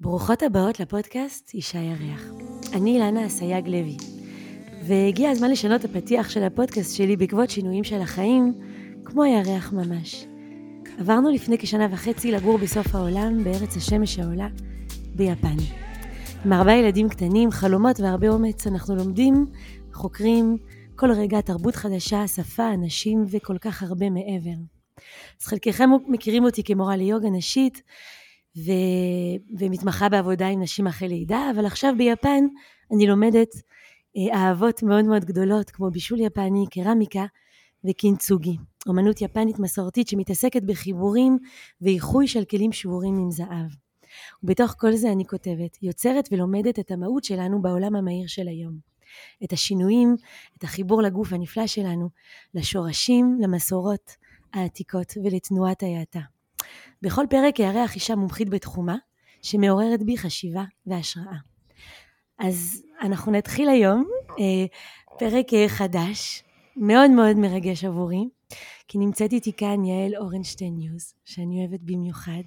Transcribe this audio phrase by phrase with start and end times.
[0.00, 2.24] ברוכות הבאות לפודקאסט אישה ירח.
[2.72, 3.96] אני אילנה אסייג לוי,
[4.86, 8.54] והגיע הזמן לשנות את הפתיח של הפודקאסט שלי בעקבות שינויים של החיים,
[9.04, 10.26] כמו הירח ממש.
[10.98, 14.48] עברנו לפני כשנה וחצי לגור בסוף העולם, בארץ השמש העולה,
[15.14, 15.56] ביפן.
[16.44, 19.46] עם ארבעה ילדים קטנים, חלומות והרבה אומץ, אנחנו לומדים,
[19.92, 20.56] חוקרים,
[20.96, 24.58] כל רגע תרבות חדשה, שפה, אנשים וכל כך הרבה מעבר.
[25.40, 27.82] אז חלקכם מכירים אותי כמורה ליוגה נשית,
[28.66, 28.72] ו...
[29.58, 32.44] ומתמחה בעבודה עם נשים אחרי לידה, אבל עכשיו ביפן
[32.94, 33.48] אני לומדת
[34.16, 37.24] אה, אהבות מאוד מאוד גדולות, כמו בישול יפני, קרמיקה
[37.84, 38.56] וקינצוגי.
[38.86, 41.38] אומנות יפנית מסורתית שמתעסקת בחיבורים
[41.80, 43.70] ואיחוי של כלים שבורים עם זהב.
[44.42, 48.78] ובתוך כל זה אני כותבת, יוצרת ולומדת את המהות שלנו בעולם המהיר של היום.
[49.44, 50.16] את השינויים,
[50.58, 52.08] את החיבור לגוף הנפלא שלנו,
[52.54, 54.10] לשורשים, למסורות
[54.52, 56.20] העתיקות ולתנועת ההאטה.
[57.02, 58.96] בכל פרק יארח אישה מומחית בתחומה,
[59.42, 61.36] שמעוררת בי חשיבה והשראה.
[62.38, 64.04] אז אנחנו נתחיל היום
[64.40, 64.66] אה,
[65.18, 66.42] פרק אה, חדש,
[66.76, 68.24] מאוד מאוד מרגש עבורי,
[68.88, 72.42] כי נמצאת איתי כאן יעל אורנשטיין ניוז, שאני אוהבת במיוחד.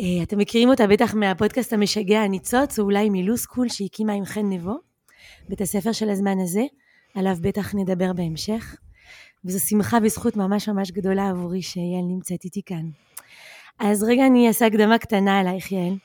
[0.00, 4.74] אה, אתם מכירים אותה בטח מהפודקאסט המשגע הניצוץ, או אולי מלוסקול שהקימה עם חן נבו,
[5.48, 6.62] בית הספר של הזמן הזה,
[7.14, 8.76] עליו בטח נדבר בהמשך.
[9.44, 12.88] וזו שמחה וזכות ממש ממש גדולה עבורי שיעל נמצאת איתי כאן.
[13.78, 15.96] אז רגע אני אעשה הקדמה קטנה עלייך יעל,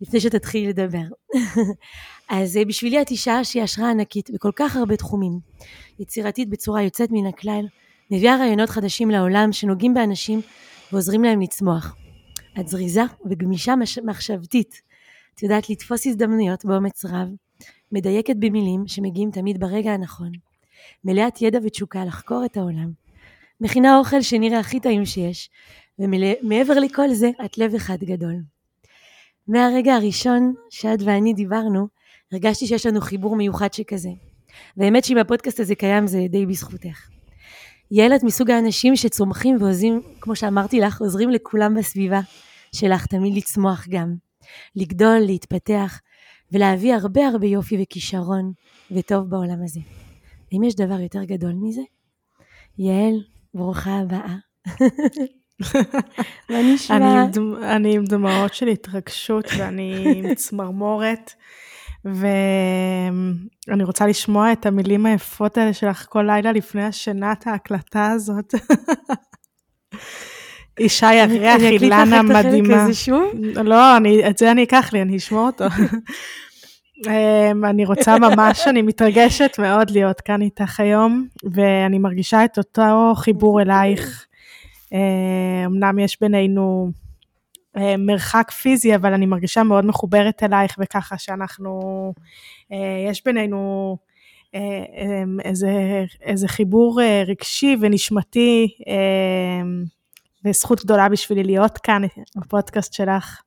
[0.00, 1.04] לפני שתתחילי לדבר.
[2.30, 5.38] אז אה, בשבילי את אישה שהיא השראה ענקית בכל כך הרבה תחומים,
[5.98, 7.64] יצירתית בצורה יוצאת מן הכלל,
[8.10, 10.40] מביאה רעיונות חדשים לעולם שנוגעים באנשים
[10.92, 11.96] ועוזרים להם לצמוח.
[12.60, 13.74] את זריזה וגמישה
[14.04, 14.82] מחשבתית,
[15.34, 17.28] את יודעת לתפוס הזדמנויות באומץ רב,
[17.92, 20.32] מדייקת במילים שמגיעים תמיד ברגע הנכון,
[21.04, 22.90] מלאת ידע ותשוקה לחקור את העולם,
[23.60, 25.50] מכינה אוכל שנראה הכי טעים שיש,
[25.98, 28.34] ומעבר לכל זה, את לב אחד גדול.
[29.48, 31.88] מהרגע הראשון שאת ואני דיברנו,
[32.32, 34.10] הרגשתי שיש לנו חיבור מיוחד שכזה.
[34.76, 37.08] והאמת שאם הפודקאסט הזה קיים זה די בזכותך.
[37.90, 42.20] יעל את מסוג האנשים שצומחים ועוזרים, כמו שאמרתי לך, עוזרים לכולם בסביבה
[42.74, 44.14] שלך תמיד לצמוח גם.
[44.76, 46.00] לגדול, להתפתח,
[46.52, 48.52] ולהביא הרבה הרבה יופי וכישרון
[48.90, 49.80] וטוב בעולם הזה.
[50.52, 51.80] האם יש דבר יותר גדול מזה?
[52.78, 53.20] יעל,
[53.54, 54.36] ברוכה הבאה.
[56.50, 56.96] מה נשמע?
[56.96, 61.32] אני, אני עם דמעות של התרגשות ואני עם צמרמורת,
[62.04, 68.54] ואני רוצה לשמוע את המילים היפות האלה שלך כל לילה לפני השנת ההקלטה הזאת.
[70.78, 72.40] אישה ירח, אילנה מדהימה.
[72.40, 73.32] אני אקליט לך את החלק הזה שוב?
[73.64, 75.64] לא, אני, את זה אני אקח לי, אני אשמע אותו.
[77.06, 83.12] אמ, אני רוצה ממש, אני מתרגשת מאוד להיות כאן איתך היום, ואני מרגישה את אותו
[83.16, 84.26] חיבור אלייך.
[84.92, 84.98] אמ,
[85.66, 86.90] אמנם יש בינינו
[87.76, 91.80] אמ, מרחק פיזי, אבל אני מרגישה מאוד מחוברת אלייך, וככה שאנחנו,
[92.72, 93.96] אה, יש בינינו
[94.54, 94.84] אה,
[95.44, 98.68] איזה, איזה חיבור אה, רגשי ונשמתי,
[100.44, 102.02] וזכות גדולה בשבילי להיות כאן
[102.36, 103.42] בפודקאסט שלך.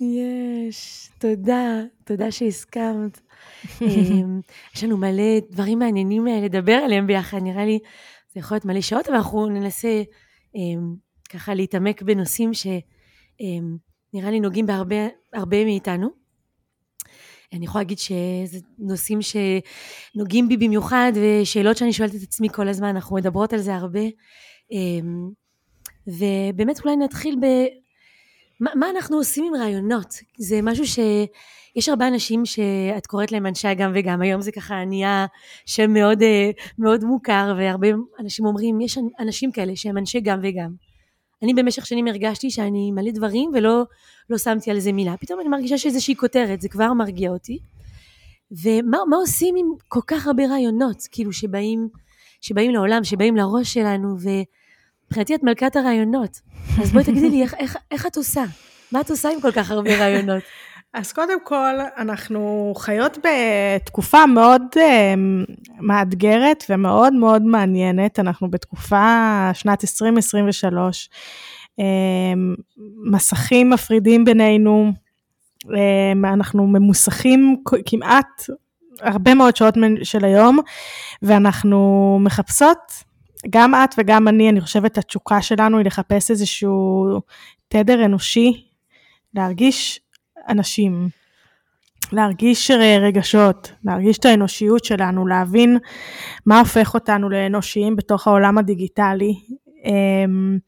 [0.00, 3.20] יש, תודה, תודה שהסכמת.
[3.82, 4.40] אמ,
[4.74, 7.78] יש לנו מלא דברים מעניינים אה, לדבר עליהם ביחד, נראה לי
[8.34, 10.02] זה יכול להיות מלא שעות, אבל אנחנו ננסה
[10.54, 10.94] אמ,
[11.28, 12.78] ככה להתעמק בנושאים שנראה
[14.14, 16.08] אמ, לי נוגעים בהרבה מאיתנו.
[17.52, 22.88] אני יכולה להגיד שזה נושאים שנוגעים בי במיוחד, ושאלות שאני שואלת את עצמי כל הזמן,
[22.88, 24.00] אנחנו מדברות על זה הרבה.
[26.06, 27.46] ובאמת אולי נתחיל ב...
[28.60, 30.14] מה, מה אנחנו עושים עם רעיונות?
[30.38, 30.98] זה משהו ש...
[31.76, 35.26] יש הרבה אנשים שאת קוראת להם אנשי הגם וגם, היום זה ככה נהיה
[35.66, 37.88] שם מאוד, אה, מאוד מוכר, והרבה
[38.20, 40.70] אנשים אומרים, יש אנשים כאלה שהם אנשי גם וגם.
[41.42, 43.84] אני במשך שנים הרגשתי שאני מלא דברים ולא
[44.30, 45.16] לא שמתי על זה מילה.
[45.16, 47.58] פתאום אני מרגישה שאיזושהי כותרת, זה כבר מרגיע אותי.
[48.62, 51.88] ומה עושים עם כל כך הרבה רעיונות, כאילו שבאים,
[52.40, 54.28] שבאים לעולם, שבאים לראש שלנו, ו...
[55.06, 56.40] מבחינתי את מלכת הרעיונות.
[56.82, 58.44] אז בואי תגידי לי, איך, איך, איך את עושה?
[58.92, 60.42] מה את עושה עם כל כך הרבה רעיונות?
[60.94, 64.80] אז קודם כל, אנחנו חיות בתקופה מאוד uh,
[65.80, 68.18] מאתגרת ומאוד מאוד מעניינת.
[68.20, 71.08] אנחנו בתקופה, שנת 2023,
[71.80, 71.82] uh,
[73.10, 74.92] מסכים מפרידים בינינו,
[75.64, 75.68] uh,
[76.24, 78.42] אנחנו ממוסכים כמעט
[79.00, 80.58] הרבה מאוד שעות של היום,
[81.22, 82.78] ואנחנו מחפשות
[83.50, 87.20] גם את וגם אני, אני חושבת התשוקה שלנו היא לחפש איזשהו
[87.68, 88.64] תדר אנושי,
[89.34, 90.00] להרגיש
[90.48, 91.08] אנשים,
[92.12, 95.78] להרגיש רגשות, להרגיש את האנושיות שלנו, להבין
[96.46, 99.34] מה הופך אותנו לאנושיים בתוך העולם הדיגיטלי.
[99.84, 100.58] אמ,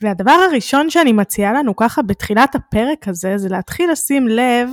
[0.00, 4.70] והדבר הראשון שאני מציעה לנו ככה בתחילת הפרק הזה, זה להתחיל לשים לב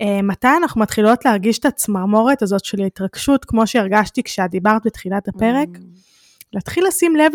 [0.00, 5.28] אה, מתי אנחנו מתחילות להרגיש את הצמרמורת הזאת של ההתרגשות, כמו שהרגשתי כשאת דיברת בתחילת
[5.28, 5.68] הפרק.
[5.74, 6.09] Mm.
[6.52, 7.32] להתחיל לשים לב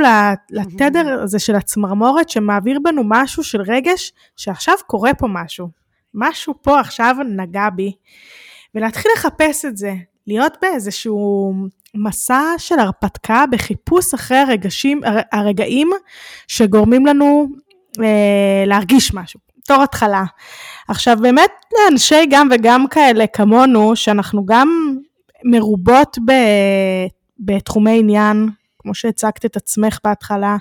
[0.49, 5.69] לתדר הזה של הצמרמורת שמעביר בנו משהו של רגש, שעכשיו קורה פה משהו.
[6.13, 7.91] משהו פה עכשיו נגע בי.
[8.75, 9.93] ולהתחיל לחפש את זה,
[10.27, 11.53] להיות באיזשהו
[11.95, 15.01] מסע של הרפתקה בחיפוש אחרי הרגשים,
[15.31, 15.89] הרגעים
[16.47, 17.47] שגורמים לנו
[17.99, 20.23] אה, להרגיש משהו, בתור התחלה.
[20.87, 24.97] עכשיו באמת לאנשי גם וגם כאלה כמונו, שאנחנו גם
[25.45, 26.31] מרובות ב,
[27.39, 28.49] בתחומי עניין,
[28.85, 30.57] כמו שהצגת את עצמך בהתחלה,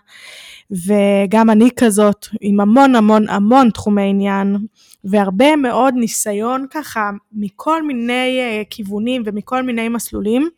[0.71, 4.56] וגם אני כזאת, עם המון המון המון תחומי עניין,
[5.05, 10.49] והרבה מאוד ניסיון ככה מכל מיני אה, כיוונים ומכל מיני מסלולים.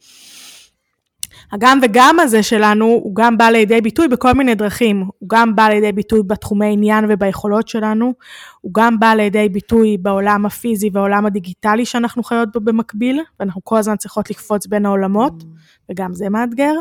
[1.53, 5.69] הגם וגם הזה שלנו הוא גם בא לידי ביטוי בכל מיני דרכים, הוא גם בא
[5.69, 8.15] לידי ביטוי בתחומי עניין וביכולות שלנו,
[8.61, 13.77] הוא גם בא לידי ביטוי בעולם הפיזי והעולם הדיגיטלי שאנחנו חיות בו במקביל, ואנחנו כל
[13.77, 15.45] הזמן צריכות לקפוץ בין העולמות.
[15.91, 16.73] וגם זה מאתגר,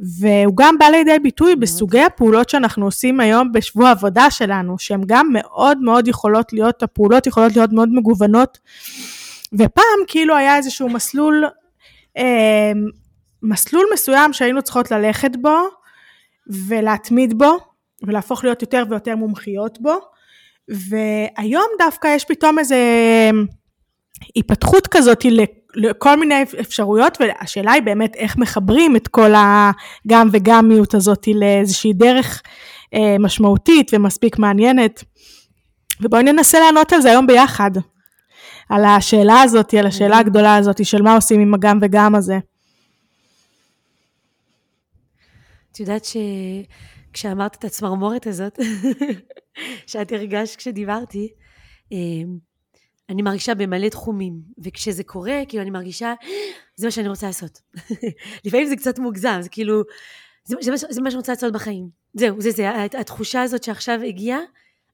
[0.00, 5.28] והוא גם בא לידי ביטוי בסוגי הפעולות שאנחנו עושים היום בשבוע העבודה שלנו, שהן גם
[5.32, 8.58] מאוד מאוד יכולות להיות, הפעולות יכולות להיות מאוד מגוונות,
[9.52, 11.44] ופעם כאילו היה איזשהו מסלול
[12.16, 12.72] אה,
[13.42, 15.56] מסלול מסוים שהיינו צריכות ללכת בו
[16.46, 17.58] ולהתמיד בו
[18.02, 19.94] ולהפוך להיות יותר ויותר מומחיות בו.
[20.68, 22.76] והיום דווקא יש פתאום איזה
[24.34, 25.24] היפתחות כזאת
[25.74, 32.42] לכל מיני אפשרויות והשאלה היא באמת איך מחברים את כל הגם וגמיות הזאת לאיזושהי דרך
[32.94, 35.04] אה, משמעותית ומספיק מעניינת
[36.00, 37.70] ובואי ננסה לענות על זה היום ביחד
[38.70, 42.38] על השאלה הזאת, על השאלה הגדולה הזאת של מה עושים עם הגם וגם הזה.
[45.72, 48.58] את יודעת שכשאמרת את הצמרמורת הזאת,
[49.86, 51.28] שאת הרגשת כשדיברתי,
[51.92, 52.38] אמ,
[53.10, 56.14] אני מרגישה במלא תחומים, וכשזה קורה, כאילו אני מרגישה,
[56.76, 57.60] זה מה שאני רוצה לעשות.
[58.44, 59.82] לפעמים זה קצת מוגזם, זה כאילו,
[60.44, 61.88] זה, זה, זה מה שאני רוצה לעשות בחיים.
[62.14, 64.40] זהו, זה זה, התחושה הזאת שעכשיו הגיעה,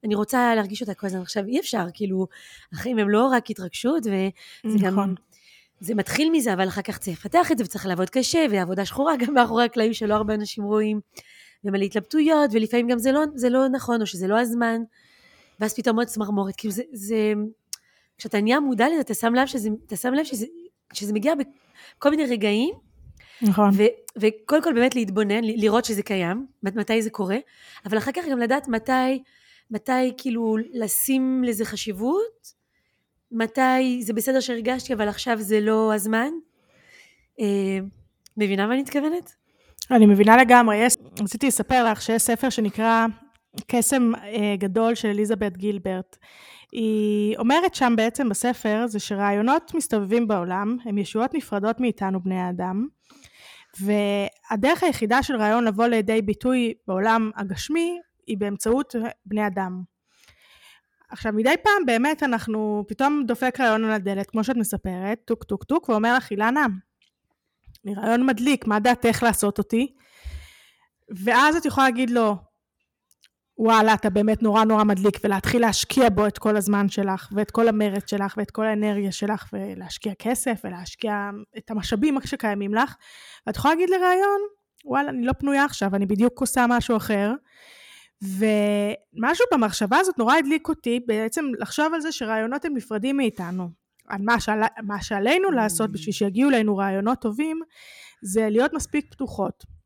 [0.03, 1.21] אני רוצה להרגיש אותה כל הזמן.
[1.21, 2.27] עכשיו, אי אפשר, כאילו,
[2.73, 4.29] החיים הם לא רק התרגשות, וזה
[4.63, 4.95] נכון.
[4.95, 5.15] גם
[5.79, 9.17] זה מתחיל מזה, אבל אחר כך צריך לפתח את זה וצריך לעבוד קשה, ועבודה שחורה
[9.17, 10.99] גם מאחורי הקלעים שלא הרבה אנשים רואים,
[11.63, 14.81] ומלא התלבטויות, ולפעמים גם זה לא, זה לא נכון, או שזה לא הזמן,
[15.59, 17.33] ואז פתאום עוד צמרמורת, כאילו זה, זה,
[18.17, 20.45] כשאתה נהיה מודע לזה, אתה שם לב שזה, אתה שם לב שזה,
[20.93, 22.75] שזה מגיע בכל מיני רגעים,
[23.41, 23.69] נכון.
[23.73, 23.83] ו,
[24.17, 27.37] וקודם כל באמת להתבונן, לראות שזה קיים, מתי זה קורה,
[27.85, 29.23] אבל אחר כך גם לדעת מתי,
[29.71, 32.53] מתי כאילו לשים לזה חשיבות,
[33.31, 36.29] מתי זה בסדר שהרגשתי אבל עכשיו זה לא הזמן.
[37.39, 37.79] אה,
[38.37, 39.35] מבינה מה אני מתכוונת?
[39.91, 40.75] אני מבינה לגמרי.
[40.75, 43.05] יש, רציתי לספר לך שיש ספר שנקרא
[43.67, 46.17] קסם אה, גדול של אליזבת גילברט.
[46.77, 52.87] היא אומרת שם בעצם בספר זה שרעיונות מסתובבים בעולם, הם ישויות נפרדות מאיתנו בני האדם,
[53.79, 58.95] והדרך היחידה של רעיון לבוא לידי ביטוי בעולם הגשמי היא באמצעות
[59.25, 59.83] בני אדם.
[61.09, 65.63] עכשיו, מדי פעם באמת אנחנו, פתאום דופק רעיון על הדלת, כמו שאת מספרת, טוק טוק
[65.63, 66.65] טוק, ואומר לך, אילנה,
[67.87, 69.95] רעיון מדליק, מה דעתך לעשות אותי?
[71.23, 72.35] ואז את יכולה להגיד לו,
[73.59, 77.67] וואלה, אתה באמת נורא נורא מדליק, ולהתחיל להשקיע בו את כל הזמן שלך, ואת כל
[77.67, 82.95] המרץ שלך, ואת כל האנרגיה שלך, ולהשקיע כסף, ולהשקיע את המשאבים שקיימים לך,
[83.47, 84.39] ואת יכולה להגיד לרעיון,
[84.85, 87.31] וואלה, אני לא פנויה עכשיו, אני בדיוק עושה משהו אחר,
[88.21, 93.69] ומשהו במחשבה הזאת נורא הדליק אותי, בעצם לחשוב על זה שרעיונות הם נפרדים מאיתנו.
[94.07, 97.59] על מה, שעל, מה שעלינו לעשות בשביל שיגיעו אלינו רעיונות טובים,
[98.21, 99.76] זה להיות מספיק פתוחות.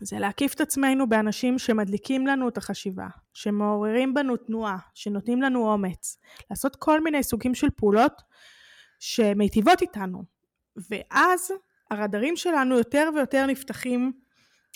[0.00, 6.18] זה להקיף את עצמנו באנשים שמדליקים לנו את החשיבה, שמעוררים בנו תנועה, שנותנים לנו אומץ,
[6.50, 8.22] לעשות כל מיני סוגים של פעולות
[9.00, 10.22] שמיטיבות איתנו.
[10.90, 11.52] ואז
[11.90, 14.12] הרדארים שלנו יותר ויותר נפתחים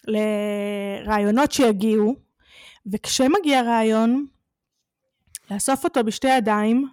[0.07, 2.15] לרעיונות שיגיעו,
[2.93, 4.27] וכשמגיע רעיון,
[5.51, 6.89] לאסוף אותו בשתי ידיים,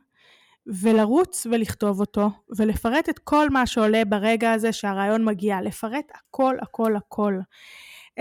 [0.68, 6.96] ולרוץ ולכתוב אותו, ולפרט את כל מה שעולה ברגע הזה שהרעיון מגיע, לפרט הכל הכל
[6.96, 7.34] הכל.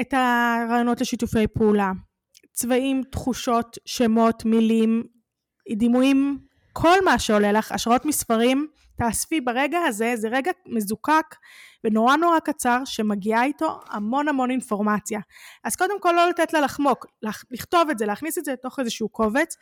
[0.01, 1.93] את הרעיונות לשיתופי פעולה,
[2.53, 5.05] צבעים, תחושות, שמות, מילים,
[5.77, 6.39] דימויים,
[6.73, 8.67] כל מה שעולה לך, השראות מספרים,
[8.99, 11.37] תאספי ברגע הזה, זה רגע מזוקק
[11.85, 15.21] ונורא נורא קצר שמגיעה איתו המון המון אינפורמציה.
[15.65, 17.07] אז קודם כל לא לתת לה לחמוק,
[17.51, 19.57] לכתוב את זה, להכניס את זה לתוך איזשהו קובץ.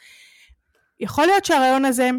[1.00, 2.10] יכול להיות שהרעיון הזה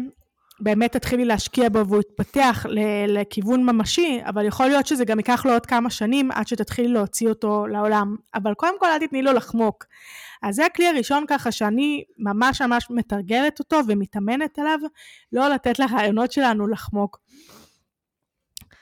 [0.60, 2.66] באמת תתחילי להשקיע בו והוא יתפתח
[3.08, 7.28] לכיוון ממשי, אבל יכול להיות שזה גם ייקח לו עוד כמה שנים עד שתתחילי להוציא
[7.28, 8.16] אותו לעולם.
[8.34, 9.84] אבל קודם כל אל תתני לו לחמוק.
[10.42, 14.78] אז זה הכלי הראשון ככה שאני ממש ממש מתרגלת אותו ומתאמנת עליו,
[15.32, 17.18] לא לתת לרעיונות שלנו לחמוק.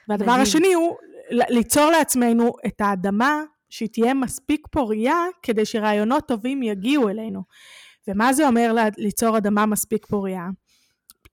[0.09, 0.33] והדבר.
[0.33, 0.97] השני הוא
[1.31, 7.43] ליצור לעצמנו את האדמה שהיא תהיה מספיק פוריה כדי שרעיונות טובים יגיעו אלינו.
[8.09, 10.43] ומה זה אומר ליצור אדמה מספיק פוריה?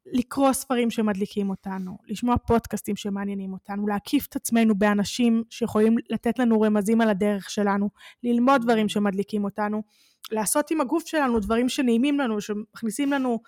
[0.05, 6.61] לקרוא ספרים שמדליקים אותנו, לשמוע פודקאסטים שמעניינים אותנו, להקיף את עצמנו באנשים שיכולים לתת לנו
[6.61, 7.89] רמזים על הדרך שלנו,
[8.23, 9.83] ללמוד דברים שמדליקים אותנו,
[10.31, 13.39] לעשות עם הגוף שלנו דברים שנעימים לנו, שמכניסים לנו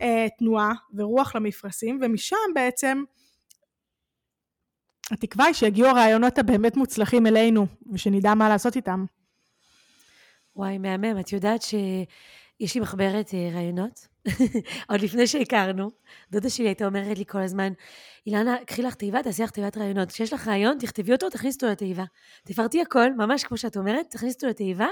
[0.00, 3.04] אה, תנועה ורוח למפרשים, ומשם בעצם
[5.10, 9.04] התקווה היא שיגיעו הרעיונות הבאמת מוצלחים אלינו, ושנדע מה לעשות איתם.
[10.56, 11.20] וואי, מהמם.
[11.20, 11.62] את יודעת
[12.58, 14.08] שיש לי מחברת אה, רעיונות?
[14.90, 15.90] עוד לפני שהכרנו,
[16.30, 17.72] דודה שלי הייתה אומרת לי כל הזמן,
[18.26, 20.08] אילנה, קחי לך תיבה, תעשי לך תיבת רעיונות.
[20.08, 22.04] כשיש לך רעיון, תכתבי אותו, תכניסי אותו לתיבה.
[22.44, 24.88] תפרטי הכל, ממש כמו שאת אומרת, תכניסי אותו לתיבה,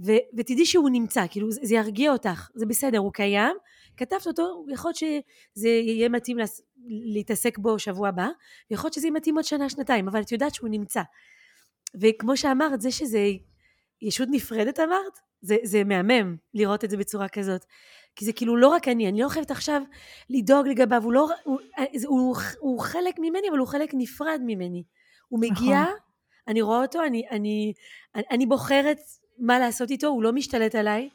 [0.00, 3.56] ו- ותדעי שהוא נמצא, כאילו זה, זה ירגיע אותך, זה בסדר, הוא קיים,
[3.96, 6.44] כתבת אותו, יכול להיות שזה יהיה מתאים לה,
[6.86, 8.28] להתעסק בו שבוע הבא,
[8.70, 11.02] ויכול להיות שזה יהיה מתאים עוד שנה, שנתיים, אבל את יודעת שהוא נמצא.
[12.00, 13.28] וכמו שאמרת, זה שזה
[14.04, 17.64] ישות נפרדת אמרת, זה, זה מהמם לראות את זה בצורה כזאת.
[18.16, 19.82] כי זה כאילו לא רק אני, אני לא חייבת עכשיו
[20.30, 24.84] לדאוג לגביו, הוא, לא, הוא, הוא, הוא, הוא חלק ממני, אבל הוא חלק נפרד ממני.
[25.28, 25.94] הוא מגיע, נכון.
[26.48, 27.72] אני רואה אותו, אני, אני,
[28.14, 28.98] אני, אני בוחרת
[29.38, 31.08] מה לעשות איתו, הוא לא משתלט עליי,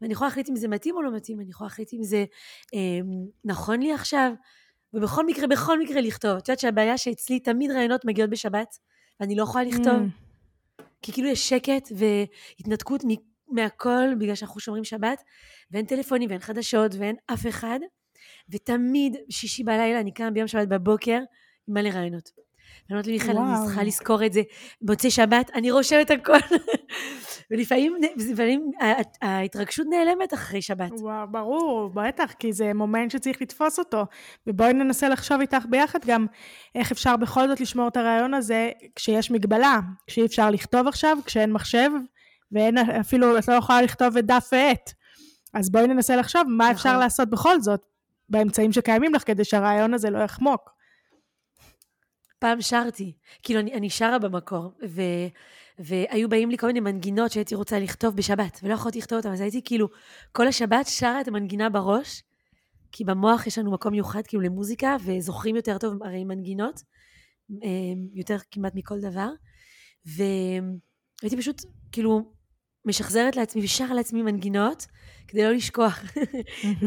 [0.00, 2.24] ואני יכולה להחליט אם זה מתאים או לא מתאים, אני יכולה להחליט אם זה
[2.74, 3.00] אה,
[3.44, 4.32] נכון לי עכשיו,
[4.94, 6.30] ובכל מקרה, בכל מקרה לכתוב.
[6.30, 8.78] את יודעת שהבעיה שאצלי תמיד רעיונות מגיעות בשבת,
[9.20, 10.31] ואני לא יכולה לכתוב, mm.
[11.02, 13.02] כי כאילו יש שקט והתנתקות
[13.48, 15.22] מהכל בגלל שאנחנו שומרים שבת,
[15.70, 17.78] ואין טלפונים ואין חדשות ואין אף אחד,
[18.50, 21.18] ותמיד בשישי בלילה אני קמה ביום שבת בבוקר
[21.68, 22.30] עם מלא רעיונות.
[22.88, 24.42] אני אומרת למיכאל, אני צריכה לזכור את זה.
[24.82, 26.38] מוצאי שבת, אני רושמת הכל.
[27.50, 28.70] ולפעמים, ולפעמים
[29.22, 30.90] ההתרגשות נעלמת אחרי שבת.
[30.92, 34.06] וואו, ברור, בטח, כי זה מומנט שצריך לתפוס אותו.
[34.46, 36.26] ובואי ננסה לחשוב איתך ביחד גם
[36.74, 41.52] איך אפשר בכל זאת לשמור את הרעיון הזה כשיש מגבלה, כשאי אפשר לכתוב עכשיו, כשאין
[41.52, 41.90] מחשב,
[42.52, 44.92] ואין אפילו, את לא יכולה לכתוב את דף ועט.
[45.54, 47.00] אז בואי ננסה לחשוב מה אפשר נכון.
[47.00, 47.80] לעשות בכל זאת,
[48.28, 50.70] באמצעים שקיימים לך, כדי שהרעיון הזה לא יחמוק.
[52.38, 55.02] פעם שרתי, כאילו אני, אני שרה במקור, ו,
[55.78, 59.40] והיו באים לי כל מיני מנגינות שהייתי רוצה לכתוב בשבת, ולא יכולתי לכתוב אותן, אז
[59.40, 59.88] הייתי כאילו
[60.32, 62.22] כל השבת שרה את המנגינה בראש,
[62.92, 66.82] כי במוח יש לנו מקום מיוחד כאילו למוזיקה, וזוכרים יותר טוב הרי מנגינות,
[67.62, 67.68] אה,
[68.14, 69.28] יותר כמעט מכל דבר,
[70.06, 71.62] והייתי פשוט
[71.92, 72.32] כאילו
[72.84, 74.86] משחזרת לעצמי ושרה לעצמי מנגינות,
[75.28, 76.02] כדי לא לשכוח.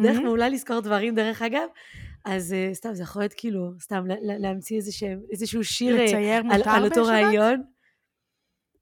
[0.04, 1.68] דרך מעולה לזכור דברים, דרך אגב,
[2.26, 4.78] אז uh, סתם, זה יכול להיות כאילו, סתם להמציא
[5.32, 7.64] איזשהו, שיר אה, על אותו רעיון.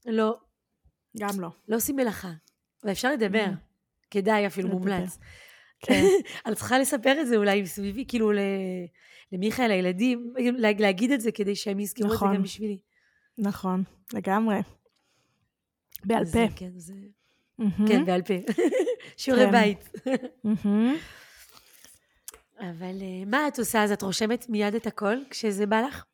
[0.06, 0.38] לא.
[1.18, 1.48] גם לא.
[1.68, 2.32] לא עושים מלאכה.
[2.84, 3.46] ואפשר לדבר.
[3.46, 3.74] Mm.
[4.10, 5.18] כדאי, אפילו מומלץ.
[5.80, 6.04] כן.
[6.46, 8.32] אני צריכה לספר את זה אולי סביבי, כאילו
[9.32, 10.32] למיכאל, לילדים,
[10.78, 12.14] להגיד את זה כדי שהם יזכרו נכון.
[12.14, 12.36] את זה נכון.
[12.36, 12.78] גם בשבילי.
[13.38, 13.82] נכון,
[14.12, 14.56] לגמרי.
[16.04, 16.46] בעל פה.
[16.56, 16.94] כן, זה...
[17.88, 18.34] כן, בעל פה.
[19.16, 19.52] שיעורי כן.
[19.52, 19.88] בית.
[22.60, 23.82] אבל אה, מה את עושה?
[23.82, 26.04] אז את רושמת מיד את הכל כשזה בא לך?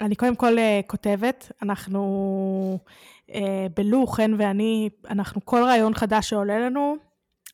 [0.00, 2.78] אני קודם כל uh, כותבת, אנחנו
[3.30, 3.32] uh,
[3.76, 6.96] בלו, חן ואני, אנחנו כל רעיון חדש שעולה לנו,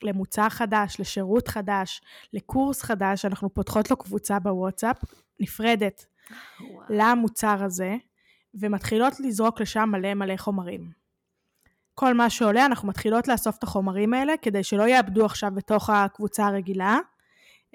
[0.02, 2.00] למוצר חדש, לשירות חדש,
[2.32, 4.96] לקורס חדש, אנחנו פותחות לו קבוצה בוואטסאפ,
[5.40, 6.06] נפרדת
[6.60, 6.82] וואו.
[6.90, 7.96] למוצר הזה,
[8.54, 10.90] ומתחילות לזרוק לשם מלא מלא חומרים.
[11.94, 16.46] כל מה שעולה, אנחנו מתחילות לאסוף את החומרים האלה, כדי שלא יאבדו עכשיו בתוך הקבוצה
[16.46, 16.98] הרגילה,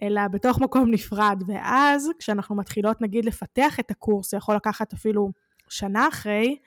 [0.02, 1.44] אלא בתוך מקום נפרד.
[1.48, 5.32] ואז כשאנחנו מתחילות נגיד לפתח את הקורס, זה יכול לקחת אפילו
[5.70, 6.58] שנה אחרי,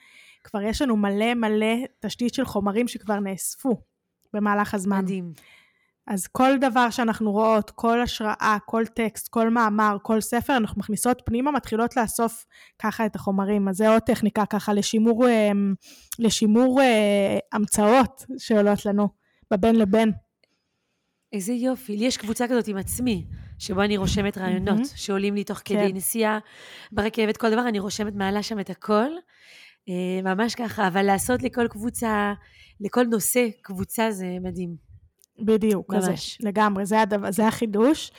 [0.44, 3.82] כבר יש לנו מלא מלא תשתית של חומרים שכבר נאספו
[4.32, 4.99] במהלך הזמן.
[4.99, 5.32] מדהים.
[6.06, 11.22] אז כל דבר שאנחנו רואות, כל השראה, כל טקסט, כל מאמר, כל ספר, אנחנו מכניסות
[11.25, 12.46] פנימה, מתחילות לאסוף
[12.78, 13.68] ככה את החומרים.
[13.68, 15.50] אז זה עוד טכניקה ככה לשימור, אה,
[16.18, 19.08] לשימור אה, המצאות שעולות לנו
[19.50, 20.12] בבין לבין.
[21.32, 21.96] איזה יופי.
[21.96, 23.25] לי יש קבוצה כזאת עם עצמי,
[23.58, 24.96] שבו אני רושמת רעיונות mm-hmm.
[24.96, 25.96] שעולים לי תוך כדי כן.
[25.96, 26.38] נסיעה
[26.92, 29.10] ברכבת, כל דבר, אני רושמת מעלה שם את הכל.
[29.88, 32.32] אה, ממש ככה, אבל לעשות לכל קבוצה,
[32.80, 34.90] לכל נושא קבוצה זה מדהים.
[35.38, 36.04] בדיוק, ממש.
[36.04, 38.10] כזה, לגמרי, זה, הדבר, זה החידוש.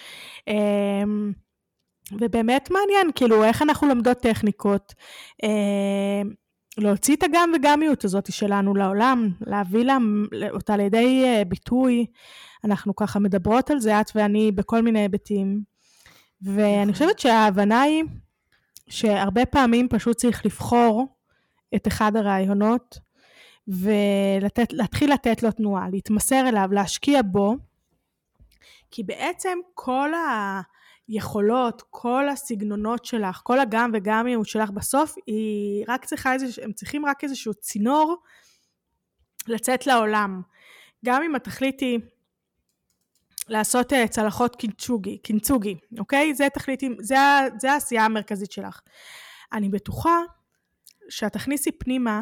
[0.48, 1.32] אמ,
[2.12, 4.94] ובאמת מעניין, כאילו, איך אנחנו לומדות טכניקות.
[5.44, 6.30] אמ,
[6.78, 9.98] להוציא את הגם וגמיות הזאת שלנו לעולם, להביא לה,
[10.52, 12.06] אותה לידי אה, ביטוי.
[12.64, 15.62] אנחנו ככה מדברות על זה, את ואני, בכל מיני היבטים.
[16.42, 16.94] ואני.
[16.94, 18.04] חושבת שההבנה היא
[18.90, 21.16] שהרבה פעמים פשוט צריך לבחור
[21.76, 23.00] את אחד הרעיונות
[23.68, 27.56] ולהתחיל לתת לו תנועה, להתמסר אליו, להשקיע בו,
[28.92, 30.12] כי בעצם כל
[31.08, 37.06] היכולות, כל הסגנונות שלך, כל הגם וגמיות שלך בסוף, היא רק צריכה איזה, הם צריכים
[37.06, 38.18] רק איזשהו צינור
[39.48, 40.42] לצאת לעולם.
[41.06, 42.00] גם אם התכלית היא
[43.48, 46.34] לעשות uh, צלחות קינצוגי, קינצוגי, אוקיי?
[46.34, 47.16] זה תכלית, זה,
[47.60, 48.82] זה העשייה המרכזית שלך.
[49.54, 50.18] אני בטוחה
[51.10, 52.22] שאת תכניסי פנימה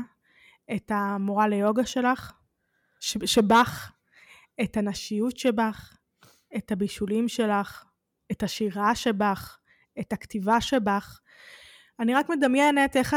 [0.76, 2.32] את המורה ליוגה שלך,
[3.00, 3.92] שבך,
[4.64, 5.98] את הנשיות שבך,
[6.58, 7.86] את הבישולים שלך,
[8.32, 9.58] את השירה שבך,
[10.00, 11.20] את הכתיבה שבך.
[12.00, 13.16] אני רק מדמיינת איך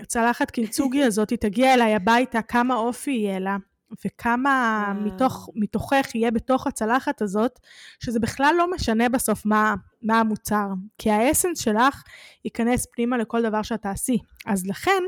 [0.00, 3.56] הצלחת קינצוגי הזאת תגיע אליי הביתה, כמה אופי יהיה לה,
[4.04, 7.58] וכמה מתוך, מתוכך יהיה בתוך הצלחת הזאת,
[8.00, 10.66] שזה בכלל לא משנה בסוף מה, מה המוצר.
[10.98, 12.02] כי האסנס שלך
[12.44, 14.18] ייכנס פנימה לכל דבר שאת תעשי.
[14.46, 15.02] אז לכן,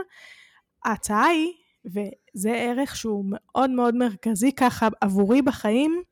[0.84, 1.52] ההצעה היא,
[1.84, 6.02] וזה ערך שהוא מאוד מאוד מרכזי ככה עבורי בחיים,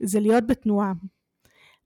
[0.00, 0.92] זה להיות בתנועה.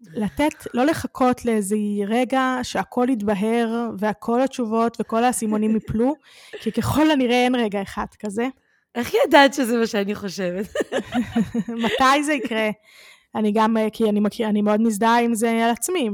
[0.01, 6.15] לתת, לא לחכות לאיזה רגע שהכל יתבהר והכל התשובות וכל האסימונים יפלו,
[6.61, 8.47] כי ככל הנראה אין רגע אחד כזה.
[8.95, 10.67] איך ידעת שזה מה שאני חושבת?
[11.85, 12.71] מתי זה יקרה?
[13.35, 16.09] אני גם, כי אני, מכיר, אני מאוד מזדהה עם זה על עצמי.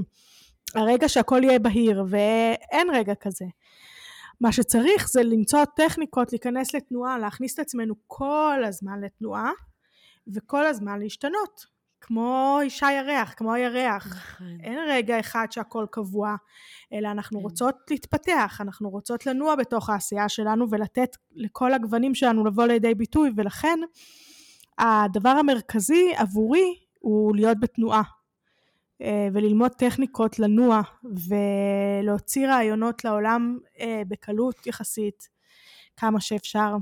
[0.75, 3.45] הרגע שהכל יהיה בהיר, ואין רגע כזה.
[4.41, 9.51] מה שצריך זה למצוא טכניקות, להיכנס לתנועה, להכניס את עצמנו כל הזמן לתנועה,
[10.35, 11.76] וכל הזמן להשתנות.
[12.07, 14.07] כמו אישה ירח, כמו הירח.
[14.07, 14.59] נכון.
[14.61, 16.37] אין רגע אחד שהכל קבוע,
[16.93, 17.43] אלא אנחנו כן.
[17.45, 23.31] רוצות להתפתח, אנחנו רוצות לנוע בתוך העשייה שלנו ולתת לכל הגוונים שלנו לבוא לידי ביטוי,
[23.37, 23.79] ולכן
[24.79, 28.03] הדבר המרכזי עבורי הוא להיות בתנועה.
[29.03, 30.81] אה, וללמוד טכניקות לנוע
[32.03, 35.29] ולהוציא רעיונות לעולם אה, בקלות יחסית
[35.97, 36.77] כמה שאפשר.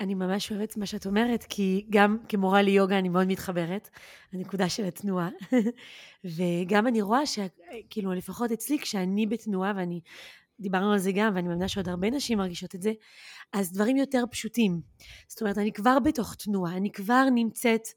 [0.00, 3.88] אני ממש אוהבת מה שאת אומרת, כי גם כמורה ליוגה אני מאוד מתחברת,
[4.32, 5.28] הנקודה של התנועה.
[6.36, 10.00] וגם אני רואה שכאילו לפחות אצלי כשאני בתנועה ואני,
[10.60, 12.92] דיברנו על זה גם ואני מאמינה שעוד הרבה נשים מרגישות את זה,
[13.52, 14.80] אז דברים יותר פשוטים.
[15.28, 17.88] זאת אומרת אני כבר בתוך תנועה, אני כבר נמצאת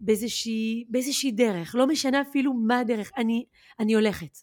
[0.00, 3.44] באיזושהי, באיזושהי דרך, לא משנה אפילו מה הדרך, אני,
[3.78, 4.38] אני הולכת.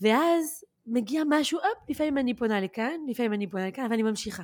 [0.00, 4.42] ואז מגיע משהו, אופ, לפעמים אני פונה לכאן, לפעמים אני פונה לכאן, ואני ממשיכה.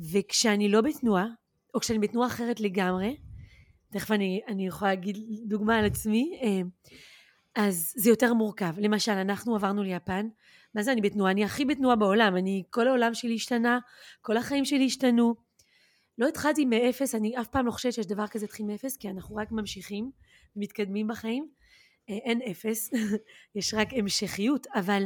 [0.00, 1.26] וכשאני לא בתנועה,
[1.74, 3.16] או כשאני בתנועה אחרת לגמרי,
[3.92, 6.60] תכף אני, אני יכולה להגיד דוגמה על עצמי, אה,
[7.54, 8.74] אז זה יותר מורכב.
[8.78, 10.28] למשל, אנחנו עברנו ליפן,
[10.74, 11.32] מה זה אני בתנועה?
[11.32, 13.78] אני הכי בתנועה בעולם, אני, כל העולם שלי השתנה,
[14.22, 15.34] כל החיים שלי השתנו.
[16.18, 19.36] לא התחלתי מאפס, אני אף פעם לא חושבת שיש דבר כזה התחיל מאפס, כי אנחנו
[19.36, 20.10] רק ממשיכים
[20.56, 21.48] ומתקדמים בחיים.
[22.10, 22.90] אה, אין אפס,
[23.54, 25.04] יש רק המשכיות, אבל,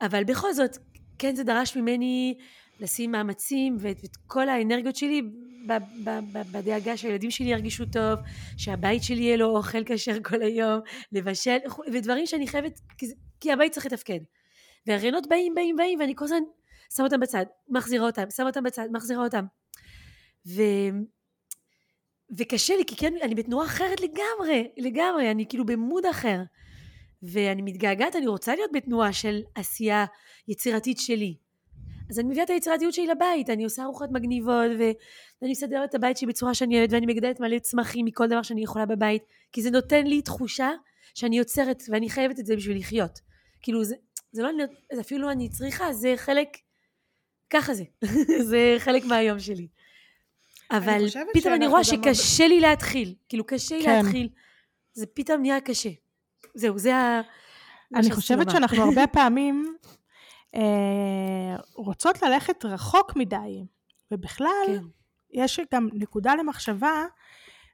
[0.00, 0.78] אבל בכל זאת,
[1.18, 2.38] כן זה דרש ממני
[2.80, 5.22] לשים מאמצים ואת, ואת כל האנרגיות שלי
[6.52, 8.18] בדאגה שהילדים שלי ירגישו טוב,
[8.56, 10.80] שהבית שלי יהיה לו אוכל כשר כל היום,
[11.12, 11.58] לבשל,
[11.92, 13.06] ודברים שאני חייבת, כי,
[13.40, 14.20] כי הבית צריך לתפקד.
[14.86, 16.42] והרעיונות באים, באים, באים, ואני כל הזמן
[16.96, 19.44] שמה אותם בצד, מחזירה אותם, שמה אותם בצד, מחזירה אותם.
[20.48, 20.62] ו...
[22.38, 26.38] וקשה לי, כי כן, אני בתנועה אחרת לגמרי, לגמרי, אני כאילו במוד אחר.
[27.22, 30.04] ואני מתגעגעת, אני רוצה להיות בתנועה של עשייה
[30.48, 31.36] יצירתית שלי.
[32.10, 36.16] אז אני מביאה את היצירתיות שלי לבית, אני עושה ארוחות מגניבות, ואני מסדרת את הבית
[36.16, 39.70] שלי בצורה שאני אוהבת, ואני מגדלת מלא צמחים מכל דבר שאני יכולה בבית, כי זה
[39.70, 40.70] נותן לי תחושה
[41.14, 43.20] שאני יוצרת, ואני חייבת את זה בשביל לחיות.
[43.62, 43.94] כאילו, זה,
[44.32, 44.50] זה לא,
[44.92, 46.48] זה אפילו לא אני צריכה, זה חלק,
[47.50, 47.84] ככה זה,
[48.50, 49.68] זה חלק מהיום שלי.
[50.70, 53.96] אבל פתאום אני רואה שקשה לי להתחיל, כאילו קשה לי כן.
[53.96, 54.28] להתחיל,
[54.92, 55.90] זה פתאום נהיה קשה.
[56.54, 57.20] זהו, זה ה...
[57.94, 59.76] אני חושבת שאנחנו הרבה פעמים
[60.54, 63.64] אה, רוצות ללכת רחוק מדי,
[64.10, 64.84] ובכלל, כן.
[65.30, 67.04] יש גם נקודה למחשבה,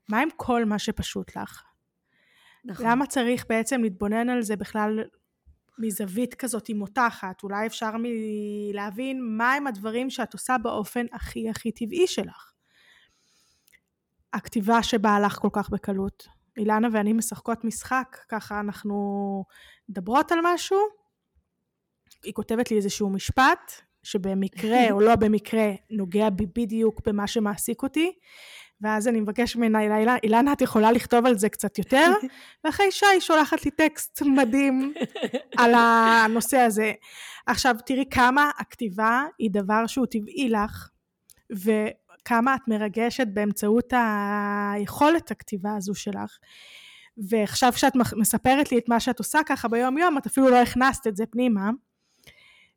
[0.08, 1.62] מה עם כל מה שפשוט לך?
[2.64, 2.86] נכון.
[2.86, 5.04] למה צריך בעצם להתבונן על זה בכלל
[5.78, 7.42] מזווית כזאת היא מותחת?
[7.42, 7.90] אולי אפשר
[8.72, 12.52] להבין מהם הדברים שאת עושה באופן הכי הכי טבעי שלך.
[14.32, 16.28] הכתיבה שבאה לך כל כך בקלות.
[16.56, 19.44] אילנה ואני משחקות משחק, ככה אנחנו
[19.88, 20.78] מדברות על משהו,
[22.24, 28.12] היא כותבת לי איזשהו משפט, שבמקרה או לא במקרה נוגע בי בדיוק במה שמעסיק אותי,
[28.80, 32.12] ואז אני מבקש ממנה, אילנה, את יכולה לכתוב על זה קצת יותר?
[32.64, 34.92] ואחרי שעה היא שולחת לי טקסט מדהים
[35.58, 36.92] על הנושא הזה.
[37.46, 40.88] עכשיו, תראי כמה הכתיבה היא דבר שהוא טבעי לך,
[41.64, 41.70] ו...
[42.24, 46.38] כמה את מרגשת באמצעות היכולת הכתיבה הזו שלך.
[47.28, 51.06] ועכשיו כשאת מספרת לי את מה שאת עושה ככה ביום יום, את אפילו לא הכנסת
[51.06, 51.70] את זה פנימה.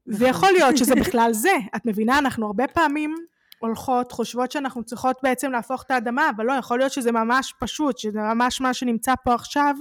[0.07, 3.15] ויכול להיות שזה בכלל זה, את מבינה, אנחנו הרבה פעמים
[3.59, 7.97] הולכות, חושבות שאנחנו צריכות בעצם להפוך את האדמה, אבל לא, יכול להיות שזה ממש פשוט,
[7.97, 9.75] שזה ממש מה שנמצא פה עכשיו,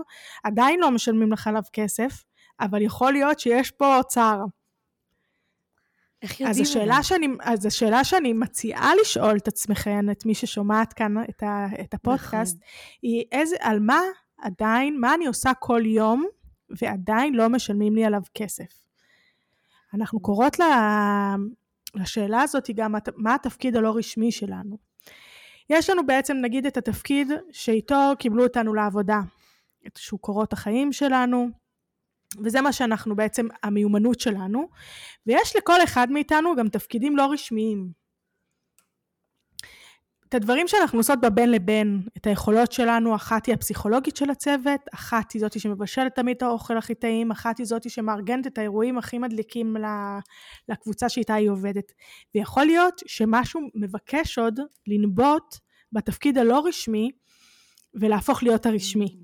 [0.44, 2.24] עדיין לא משלמים לך עליו כסף,
[2.60, 4.38] אבל יכול להיות שיש פה אוצר.
[6.22, 6.50] איך יודעים?
[6.50, 11.42] אז השאלה, שאני, אז השאלה שאני מציעה לשאול את עצמכם, את מי ששומעת כאן את,
[11.42, 12.68] ה, את הפודקאסט, נכון.
[13.02, 14.00] היא איזה, על מה
[14.38, 16.26] עדיין, מה אני עושה כל יום,
[16.80, 18.85] ועדיין לא משלמים לי עליו כסף.
[19.94, 21.36] אנחנו קוראות לה,
[21.94, 24.78] לשאלה הזאת גם מה התפקיד הלא רשמי שלנו.
[25.70, 29.20] יש לנו בעצם נגיד את התפקיד שאיתו קיבלו אותנו לעבודה,
[29.96, 31.48] שהוא קורות החיים שלנו,
[32.44, 34.68] וזה מה שאנחנו בעצם המיומנות שלנו,
[35.26, 38.05] ויש לכל אחד מאיתנו גם תפקידים לא רשמיים.
[40.28, 45.32] את הדברים שאנחנו עושות בבין לבין, את היכולות שלנו, אחת היא הפסיכולוגית של הצוות, אחת
[45.32, 49.18] היא זאתי שמבשלת תמיד את האוכל הכי טעים, אחת היא זאתי שמארגנת את האירועים הכי
[49.18, 49.76] מדליקים
[50.68, 51.92] לקבוצה שאיתה היא עובדת.
[52.34, 55.56] ויכול להיות שמשהו מבקש עוד לנבוט
[55.92, 57.10] בתפקיד הלא רשמי
[57.94, 59.16] ולהפוך להיות הרשמי.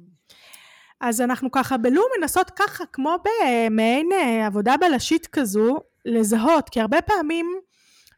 [1.01, 7.03] אז אנחנו ככה בלו מנסות ככה, כמו במעין אה, עבודה בלשית כזו, לזהות, כי הרבה
[7.03, 7.47] פעמים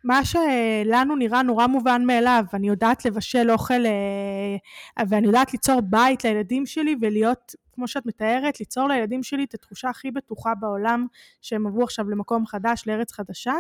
[0.05, 6.25] מה שלנו נראה נורא מובן מאליו, אני יודעת לבשל אוכל אה, ואני יודעת ליצור בית
[6.25, 11.07] לילדים שלי ולהיות, כמו שאת מתארת, ליצור לילדים שלי את התחושה הכי בטוחה בעולם
[11.43, 13.55] שהם עברו עכשיו למקום חדש, לארץ חדשה,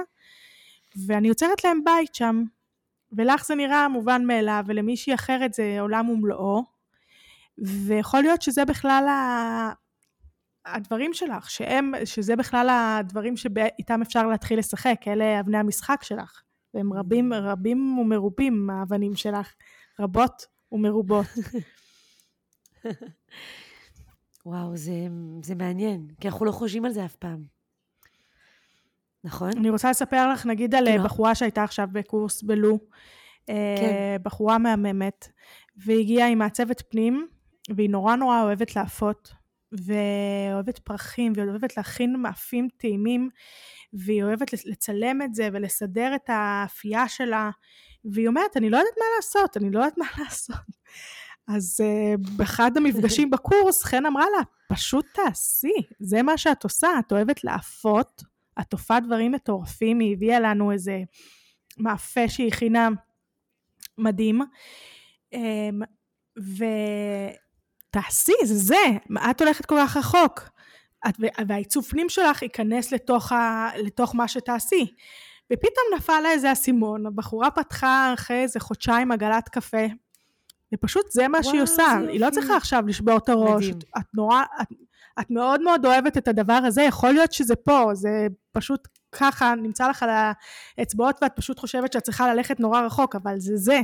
[1.06, 2.44] ואני יוצרת להם בית שם.
[3.12, 6.64] ולך זה נראה מובן מאליו, ולמישהי אחרת זה עולם ומלואו,
[7.58, 9.83] ויכול להיות שזה בכלל ה...
[10.66, 16.42] הדברים שלך, שהם, שזה בכלל הדברים שאיתם אפשר להתחיל לשחק, אלה אבני המשחק שלך.
[16.74, 19.54] והם רבים, רבים ומרובים האבנים שלך,
[20.00, 21.26] רבות ומרובות.
[24.46, 24.92] וואו, זה,
[25.42, 27.44] זה מעניין, כי אנחנו לא חושבים על זה אף פעם.
[29.24, 29.50] נכון?
[29.56, 31.04] אני רוצה לספר לך, נגיד, על כאילו...
[31.04, 32.78] בחורה שהייתה עכשיו בקורס בלו,
[33.48, 34.22] אה, כן.
[34.22, 35.28] בחורה מהממת,
[35.76, 37.28] והגיעה עם מעצבת פנים,
[37.76, 39.32] והיא נורא נורא אוהבת להפות,
[39.82, 43.28] ואוהבת פרחים, ואוהבת להכין מאפים טעימים,
[43.92, 47.50] והיא אוהבת לצלם את זה ולסדר את האפייה שלה,
[48.04, 50.56] והיא אומרת, אני לא יודעת מה לעשות, אני לא יודעת מה לעשות.
[51.48, 57.12] אז uh, באחד המפגשים בקורס, חן אמרה לה, פשוט תעשי, זה מה שאת עושה, את
[57.12, 58.22] אוהבת לאפות,
[58.60, 61.02] את תופעה דברים מטורפים, היא הביאה לנו איזה
[61.78, 62.88] מאפה שהיא הכינה
[63.98, 64.40] מדהים,
[65.34, 65.38] um,
[66.38, 66.64] ו...
[67.94, 68.84] תעשי, זה זה,
[69.30, 70.40] את הולכת כל כך רחוק.
[71.08, 71.14] את,
[71.48, 74.94] והעיצוב פנים שלך ייכנס לתוך, ה, לתוך מה שתעשי.
[75.52, 79.86] ופתאום נפל לה איזה אסימון, הבחורה פתחה אחרי איזה חודשיים עגלת קפה,
[80.74, 84.04] ופשוט זה מה וואו, שהיא עושה, היא לא צריכה עכשיו לשבור את הראש, את, את
[84.14, 84.68] נורא, את,
[85.20, 89.88] את מאוד מאוד אוהבת את הדבר הזה, יכול להיות שזה פה, זה פשוט ככה נמצא
[89.88, 90.10] לך על
[90.78, 93.80] האצבעות ואת פשוט חושבת שאת צריכה ללכת נורא רחוק, אבל זה זה,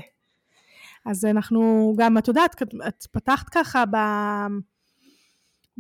[1.07, 3.97] אז אנחנו גם, את יודעת, את פתחת ככה ב...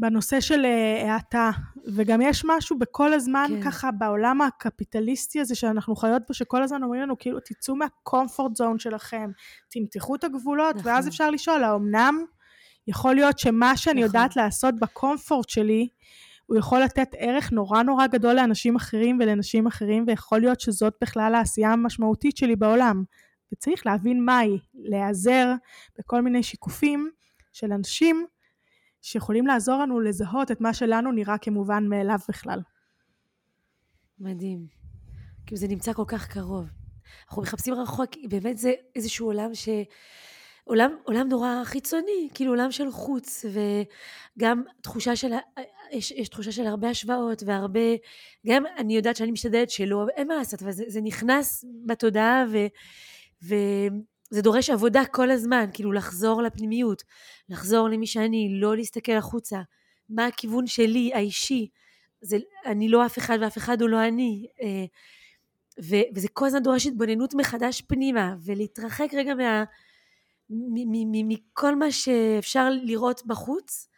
[0.00, 1.50] בנושא של אה, האטה,
[1.94, 3.62] וגם יש משהו בכל הזמן כן.
[3.62, 8.78] ככה בעולם הקפיטליסטי הזה שאנחנו חיות בו, שכל הזמן אומרים לנו כאילו תצאו מהקומפורט זון
[8.78, 9.30] שלכם,
[9.70, 10.92] תמתחו את הגבולות, נכון.
[10.92, 12.24] ואז אפשר לשאול, האמנם
[12.88, 14.06] יכול להיות שמה שאני נכון.
[14.06, 15.88] יודעת לעשות בקומפורט שלי,
[16.46, 21.34] הוא יכול לתת ערך נורא נורא גדול לאנשים אחרים ולנשים אחרים, ויכול להיות שזאת בכלל
[21.34, 23.04] העשייה המשמעותית שלי בעולם.
[23.52, 25.52] וצריך להבין מהי, להיעזר
[25.98, 27.10] בכל מיני שיקופים
[27.52, 28.26] של אנשים
[29.02, 32.60] שיכולים לעזור לנו לזהות את מה שלנו נראה כמובן מאליו בכלל.
[34.18, 34.66] מדהים.
[35.46, 36.66] כאילו זה נמצא כל כך קרוב.
[37.26, 39.68] אנחנו מחפשים רחוק, באמת זה איזשהו עולם ש...
[40.64, 45.32] עולם, עולם נורא חיצוני, כאילו עולם של חוץ, וגם תחושה של,
[45.92, 47.80] יש, יש תחושה של הרבה השוואות והרבה,
[48.46, 52.56] גם אני יודעת שאני משתדלת שלא, אין מה לעשות, אבל זה, זה נכנס בתודעה, ו,
[53.42, 57.02] וזה דורש עבודה כל הזמן, כאילו לחזור לפנימיות,
[57.48, 59.60] לחזור למי שאני, לא להסתכל החוצה,
[60.08, 61.68] מה הכיוון שלי, האישי,
[62.22, 64.84] זה, אני לא אף אחד ואף אחד הוא לא אני, אה,
[65.82, 69.64] ו, וזה כל הזמן דורש התבוננות מחדש פנימה, ולהתרחק רגע מה...
[71.28, 73.88] מכל מה שאפשר לראות בחוץ,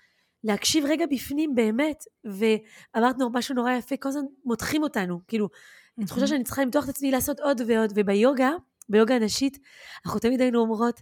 [0.44, 6.06] להקשיב רגע בפנים באמת, ואמרת משהו נורא יפה, כל הזמן מותחים אותנו, כאילו, mm-hmm.
[6.06, 8.50] תחושה שאני צריכה למתוח את עצמי לעשות עוד ועוד, וביוגה,
[8.92, 9.58] ביוגה הנשית,
[10.06, 11.00] אנחנו תמיד היינו אומרות,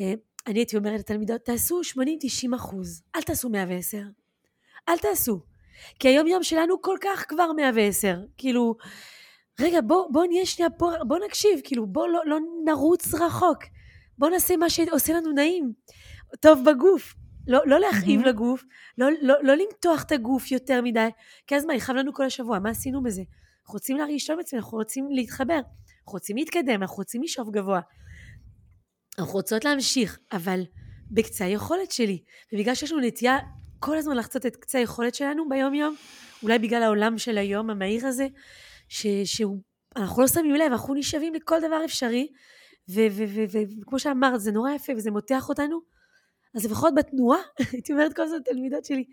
[0.00, 0.12] אה,
[0.46, 3.98] אני הייתי אומרת לתלמידות, תעשו 80-90 אחוז, אל תעשו 110.
[4.88, 5.40] אל תעשו.
[5.98, 8.18] כי היום יום שלנו כל כך כבר 110.
[8.38, 8.76] כאילו,
[9.60, 13.58] רגע, בוא, בוא נהיה שנייה, בוא, בוא נקשיב, כאילו, בוא לא, לא נרוץ רחוק.
[14.18, 15.72] בוא נעשה מה שעושה לנו נעים.
[16.40, 17.14] טוב בגוף.
[17.48, 18.28] לא, לא להכאיב mm-hmm.
[18.28, 18.64] לגוף,
[18.98, 21.08] לא, לא, לא למתוח את הגוף יותר מדי,
[21.46, 23.22] כי אז מה, יכאב לנו כל השבוע, מה עשינו בזה?
[23.62, 25.60] אנחנו רוצים להרגיש טוב עצמנו, אנחנו רוצים להתחבר,
[26.08, 27.80] אנחנו רוצים להתקדם, אנחנו רוצים לשאוף גבוה.
[29.18, 30.60] אנחנו רוצות להמשיך, אבל
[31.10, 32.24] בקצה היכולת שלי.
[32.52, 33.38] ובגלל שיש לנו נטייה
[33.78, 35.96] כל הזמן לחצות את קצה היכולת שלנו ביום יום,
[36.42, 38.26] אולי בגלל העולם של היום המהיר הזה,
[38.88, 42.28] שאנחנו לא שמים לב, אנחנו נשאבים לכל דבר אפשרי,
[42.88, 45.80] וכמו שאמרת, זה נורא יפה וזה מותח אותנו,
[46.54, 47.40] אז לפחות בתנועה,
[47.72, 49.04] הייתי אומרת כל הזמן לתלמידות שלי,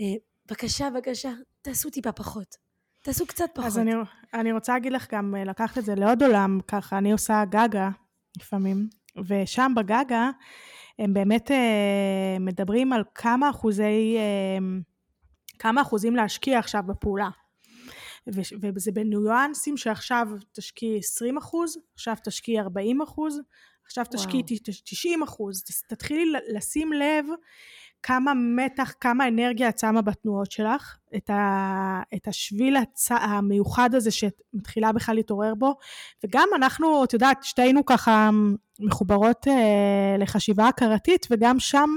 [0.00, 0.04] אה,
[0.46, 2.69] בבקשה, בבקשה, תעשו טיפה פחות.
[3.02, 3.66] תעשו קצת פחות.
[3.66, 3.92] אז אני,
[4.34, 7.90] אני רוצה להגיד לך גם, אה, לקחת את זה לעוד עולם, ככה, אני עושה גגה
[8.40, 8.88] לפעמים,
[9.28, 10.30] ושם בגגה,
[10.98, 14.80] הם באמת אה, מדברים על כמה אחוזי, אה,
[15.58, 17.28] כמה אחוזים להשקיע עכשיו בפעולה.
[18.74, 23.40] וזה בניואנסים שעכשיו תשקיעי 20 אחוז, עכשיו תשקיעי 40 אחוז,
[23.84, 24.42] עכשיו תשקיעי
[24.84, 25.62] 90 אחוז.
[25.88, 27.26] תתחילי לשים לב
[28.02, 34.10] כמה מתח, כמה אנרגיה את שמה בתנועות שלך, את, ה, את השביל הצ, המיוחד הזה
[34.10, 35.74] שאת מתחילה בכלל להתעורר בו,
[36.24, 38.30] וגם אנחנו, את יודעת, שתינו ככה
[38.80, 41.88] מחוברות אה, לחשיבה הכרתית, וגם שם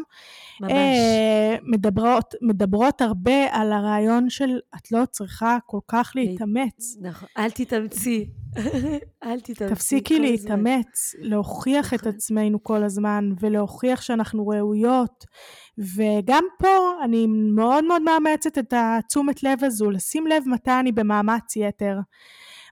[0.70, 6.98] אה, מדברות, מדברות הרבה על הרעיון של את לא צריכה כל כך להתאמץ.
[7.02, 8.30] נכון, אל תתאמצי.
[9.24, 9.76] אל תתאמצי.
[9.76, 12.12] תפסיקי להתאמץ, להוכיח את נכון.
[12.13, 15.26] עצמנו כל הזמן, ולהוכיח שאנחנו ראויות.
[15.78, 21.56] וגם פה אני מאוד מאוד מאמצת את התשומת לב הזו, לשים לב מתי אני במאמץ
[21.56, 22.00] יתר,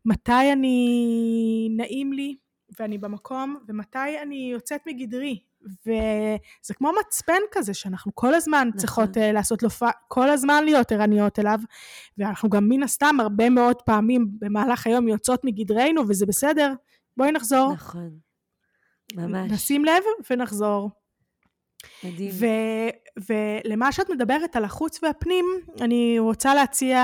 [0.05, 2.35] מתי אני נעים לי
[2.79, 5.39] ואני במקום, ומתי אני יוצאת מגדרי.
[5.85, 8.79] וזה כמו מצפן כזה שאנחנו כל הזמן נכון.
[8.79, 9.69] צריכות uh, לעשות לו,
[10.07, 11.59] כל הזמן להיות ערניות אליו,
[12.17, 16.73] ואנחנו גם מן הסתם הרבה מאוד פעמים במהלך היום יוצאות מגדרנו, וזה בסדר,
[17.17, 17.73] בואי נחזור.
[17.73, 18.09] נכון,
[19.15, 19.51] ממש.
[19.51, 20.89] נשים לב ונחזור.
[22.03, 22.31] מדהים.
[22.33, 25.45] ו- ולמה שאת מדברת על החוץ והפנים,
[25.81, 26.99] אני רוצה להציע,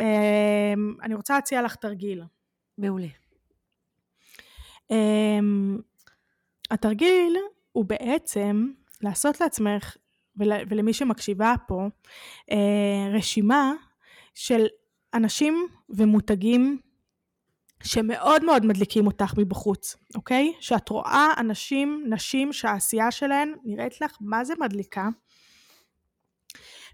[0.00, 2.22] אמ, אני רוצה להציע לך תרגיל.
[2.78, 3.08] מעולה.
[4.90, 5.78] אמ,
[6.70, 7.36] התרגיל
[7.72, 8.68] הוא בעצם
[9.00, 9.96] לעשות לעצמך
[10.36, 11.86] ול, ולמי שמקשיבה פה
[12.50, 13.72] אה, רשימה
[14.34, 14.66] של
[15.14, 16.78] אנשים ומותגים
[17.82, 20.52] שמאוד מאוד מדליקים אותך מבחוץ, אוקיי?
[20.60, 25.08] שאת רואה אנשים, נשים, שהעשייה שלהן נראית לך מה זה מדליקה,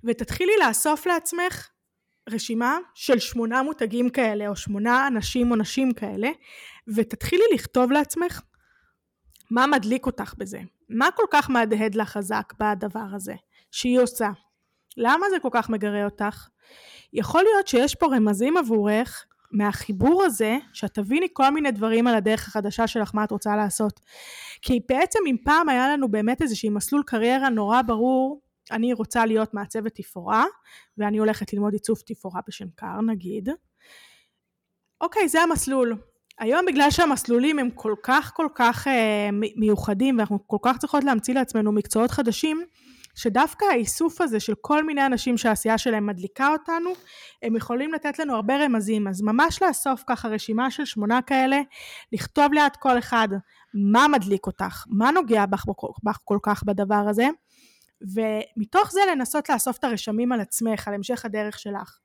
[0.05, 1.69] ותתחילי לאסוף לעצמך
[2.31, 6.29] רשימה של שמונה מותגים כאלה, או שמונה אנשים או נשים כאלה,
[6.89, 8.41] ותתחילי לכתוב לעצמך
[9.51, 10.61] מה מדליק אותך בזה.
[10.89, 13.35] מה כל כך מהדהד לך חזק בדבר הזה
[13.71, 14.29] שהיא עושה?
[14.97, 16.49] למה זה כל כך מגרה אותך?
[17.13, 22.49] יכול להיות שיש פה רמזים עבורך מהחיבור הזה, שאת תביני כל מיני דברים על הדרך
[22.49, 24.01] החדשה שלך, מה את רוצה לעשות.
[24.63, 28.41] כי בעצם אם פעם היה לנו באמת איזשהי מסלול קריירה נורא ברור,
[28.71, 30.45] אני רוצה להיות מעצבת תפאורה,
[30.99, 33.49] ואני הולכת ללמוד עיצוב תפאורה בשנקר נגיד,
[35.01, 35.97] אוקיי, זה המסלול.
[36.39, 41.35] היום בגלל שהמסלולים הם כל כך כל כך אה, מיוחדים, ואנחנו כל כך צריכות להמציא
[41.35, 42.65] לעצמנו מקצועות חדשים,
[43.15, 46.91] שדווקא האיסוף הזה של כל מיני אנשים שהעשייה שלהם מדליקה אותנו,
[47.43, 49.09] הם יכולים לתת לנו הרבה רמזים.
[49.09, 51.61] אז ממש לאסוף ככה רשימה של שמונה כאלה,
[52.13, 53.29] לכתוב ליד כל אחד
[53.75, 55.65] מה מדליק אותך, מה נוגע בך,
[56.03, 57.29] בך כל כך בדבר הזה,
[58.01, 61.99] ומתוך זה לנסות לאסוף את הרשמים על עצמך, על המשך הדרך שלך.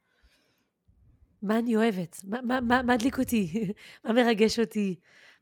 [1.41, 2.17] מה אני אוהבת?
[2.23, 3.71] מה, מה, מה, הדליק אותי?
[4.05, 4.95] מה מרגש אותי?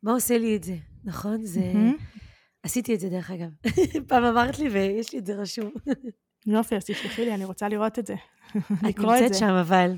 [0.03, 0.75] מה עושה לי את זה?
[1.03, 1.45] נכון?
[1.45, 1.59] זה...
[1.73, 2.26] Mm-hmm.
[2.67, 3.49] עשיתי את זה דרך אגב.
[4.09, 5.69] פעם אמרת לי ויש לי את זה רשום.
[6.45, 8.15] יופי, אז תשלחי לי, אני רוצה לראות את זה.
[8.89, 9.91] את נמצאת שם, אבל.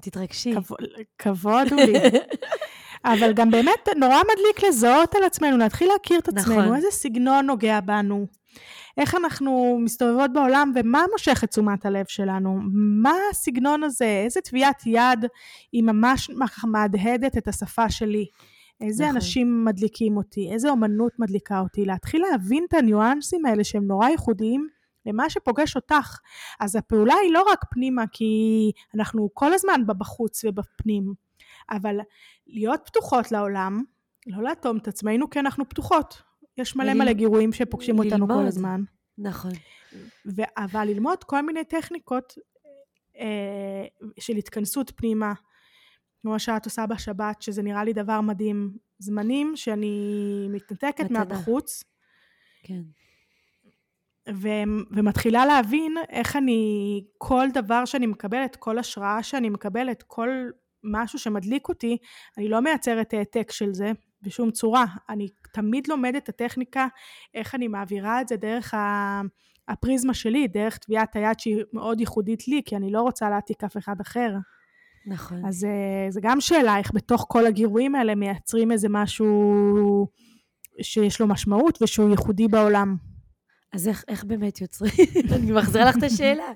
[0.00, 0.54] תתרגשי.
[1.18, 1.92] כבוד הוא לי.
[3.04, 6.76] אבל גם באמת נורא מדליק לזהות על עצמנו, להתחיל להכיר את עצמנו, נכון.
[6.76, 8.26] איזה סגנון נוגע בנו,
[8.98, 12.58] איך אנחנו מסתובבות בעולם ומה מושך את תשומת הלב שלנו,
[13.02, 15.24] מה הסגנון הזה, איזה טביעת יד
[15.72, 16.30] היא ממש
[16.64, 18.26] מהדהדת את השפה שלי.
[18.80, 19.16] איזה נכון.
[19.16, 24.68] אנשים מדליקים אותי, איזה אומנות מדליקה אותי, להתחיל להבין את הניואנסים האלה שהם נורא ייחודיים
[25.06, 26.18] למה שפוגש אותך.
[26.60, 28.34] אז הפעולה היא לא רק פנימה, כי
[28.94, 31.14] אנחנו כל הזמן בחוץ ובפנים,
[31.70, 32.00] אבל
[32.46, 33.82] להיות פתוחות לעולם,
[34.26, 36.22] לא לאטום את עצמנו כי אנחנו פתוחות.
[36.58, 38.12] יש מלא מלא גירויים שפוגשים ללמוד.
[38.12, 38.82] אותנו כל הזמן.
[39.18, 39.50] נכון.
[40.26, 42.34] ו- אבל ללמוד כל מיני טכניקות
[43.18, 43.86] אה,
[44.20, 45.32] של התכנסות פנימה,
[46.26, 48.76] כמו שאת עושה בשבת, שזה נראה לי דבר מדהים.
[48.98, 51.84] זמנים שאני מתנתקת מהבחוץ.
[52.62, 52.82] כן.
[54.34, 60.28] ו- ומתחילה להבין איך אני, כל דבר שאני מקבלת, כל השראה שאני מקבלת, כל
[60.84, 61.96] משהו שמדליק אותי,
[62.38, 64.84] אני לא מייצרת העתק של זה בשום צורה.
[65.08, 66.86] אני תמיד לומדת את הטכניקה,
[67.34, 68.74] איך אני מעבירה את זה דרך
[69.68, 73.76] הפריזמה שלי, דרך טביעת היד שהיא מאוד ייחודית לי, כי אני לא רוצה להעתיק אף
[73.76, 74.30] אחד אחר.
[75.06, 75.46] נכון.
[75.46, 80.08] אז אה, זה גם שאלה, איך בתוך כל הגירויים האלה מייצרים איזה משהו
[80.82, 82.96] שיש לו משמעות ושהוא ייחודי בעולם.
[83.72, 84.92] אז איך, איך באמת יוצרים?
[85.34, 86.52] אני מחזירה לך את השאלה.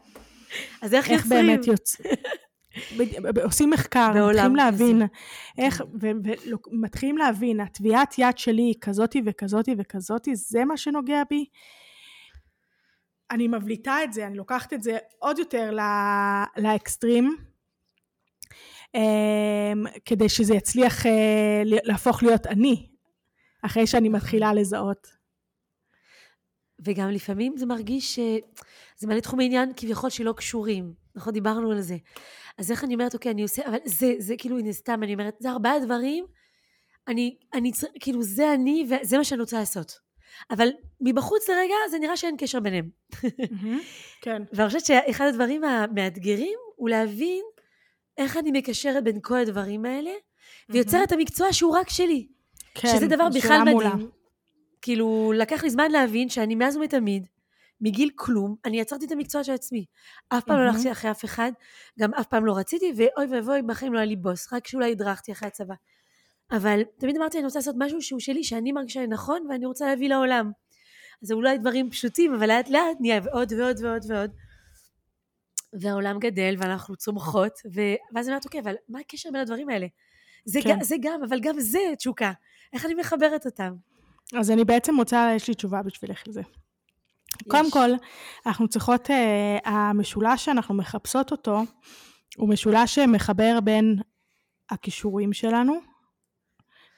[0.83, 1.51] אז איך, איך יוצרים?
[1.51, 2.15] איך באמת יוצרים?
[3.45, 5.03] עושים מחקר, מתחילים להבין
[5.59, 5.83] איך,
[6.73, 11.45] ומתחילים להבין, הטביעת יד שלי היא כזאתי וכזאתי וכזאתי, זה מה שנוגע בי.
[13.31, 15.77] אני מבליטה את זה, אני לוקחת את זה עוד יותר
[16.57, 17.37] לאקסטרים,
[20.05, 22.87] כדי שזה יצליח אה, להפוך להיות אני,
[23.63, 25.07] אחרי שאני מתחילה לזהות.
[26.85, 30.93] וגם לפעמים זה מרגיש שזה מלא תחומי עניין כביכול שלא קשורים.
[31.15, 31.97] נכון, דיברנו על זה.
[32.59, 35.35] אז איך אני אומרת, אוקיי, אני עושה, אבל זה, זה כאילו, הנה סתם, אני אומרת,
[35.41, 36.25] זה ארבעה דברים,
[37.09, 39.99] אני, אני, כאילו, זה אני, וזה מה שאני רוצה לעשות.
[40.51, 40.69] אבל
[41.01, 42.89] מבחוץ לרגע, זה נראה שאין קשר ביניהם.
[44.21, 44.43] כן.
[44.53, 47.43] ואני חושבת שאחד הדברים המאתגרים הוא להבין
[48.19, 50.11] איך אני מקשרת בין כל הדברים האלה,
[50.69, 52.27] ויוצרת את המקצוע שהוא רק שלי.
[52.75, 54.11] כן, שזה דבר בכלל מדהים.
[54.83, 57.27] כאילו, לקח לי זמן להבין שאני מאז ומתמיד,
[57.81, 59.85] מגיל כלום, אני יצרתי את המקצוע של עצמי.
[60.29, 61.53] אף פעם לא הלכתי אחרי אף אחד,
[62.01, 65.33] גם אף פעם לא רציתי, ואוי ואבוי, בחיים לא היה לי בוס, רק שאולי הדרכתי
[65.33, 65.75] אחרי הצבא.
[66.51, 70.09] אבל תמיד אמרתי, אני רוצה לעשות משהו שהוא שלי, שאני מרגישה נכון, ואני רוצה להביא
[70.09, 70.51] לעולם.
[71.23, 74.31] אז זה אולי דברים פשוטים, אבל לאט לאט נהיה עוד ועוד ועוד ועוד.
[75.73, 77.81] והעולם גדל, ואנחנו צומחות, ו...
[78.15, 79.87] ואז אני אומרת, אוקיי, אבל מה הקשר בין הדברים האלה?
[80.45, 80.71] זה, כן.
[80.71, 82.33] גם, זה גם, אבל גם זה תשוקה.
[82.73, 83.75] איך אני מחברת אותם?
[84.39, 86.43] אז אני בעצם רוצה, יש לי תשובה בשבילך לזה.
[87.49, 87.91] קודם כל,
[88.47, 89.13] אנחנו צריכות, uh,
[89.69, 91.63] המשולש שאנחנו מחפשות אותו,
[92.37, 93.97] הוא משולש שמחבר בין
[94.71, 95.81] הכישורים שלנו,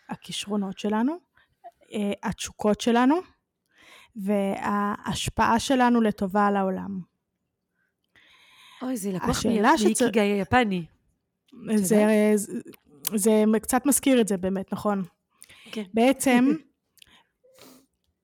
[0.09, 1.87] הכישרונות שלנו, uh,
[2.23, 3.17] התשוקות שלנו,
[4.17, 7.12] וההשפעה שלנו לטובה על העולם.
[8.83, 10.85] אוי, זה לקוח מאיקיגאי היפני.
[11.75, 12.53] זה, זה,
[13.15, 15.05] זה קצת מזכיר את זה באמת, נכון.
[15.73, 15.83] כן.
[15.95, 16.55] בעצם,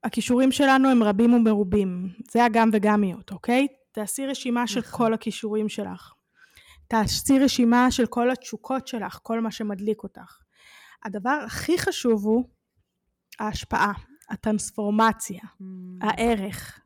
[0.04, 2.08] הכישורים שלנו הם רבים ומרובים.
[2.30, 3.66] זה הגם וגמיות, אוקיי?
[3.92, 5.06] תעשי רשימה של נכון.
[5.06, 6.12] כל הכישורים שלך.
[6.88, 10.38] תעשי רשימה של כל התשוקות שלך, כל מה שמדליק אותך.
[11.04, 12.44] הדבר הכי חשוב הוא
[13.38, 13.92] ההשפעה,
[14.30, 15.64] הטרנספורמציה, mm.
[16.00, 16.80] הערך.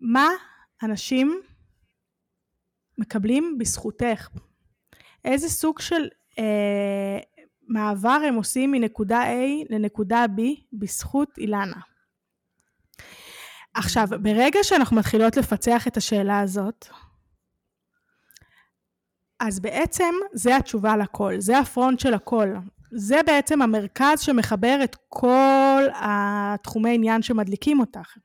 [0.00, 0.28] מה
[0.82, 1.40] אנשים
[2.98, 4.28] מקבלים בזכותך?
[5.24, 6.08] איזה סוג של
[6.38, 7.18] אה,
[7.68, 10.40] מעבר הם עושים מנקודה A לנקודה B
[10.72, 11.80] בזכות אילנה?
[13.74, 16.86] עכשיו, ברגע שאנחנו מתחילות לפצח את השאלה הזאת,
[19.40, 22.48] אז בעצם זה התשובה לכל, זה הפרונט של הכל.
[22.90, 28.16] זה בעצם המרכז שמחבר את כל התחומי עניין שמדליקים אותך.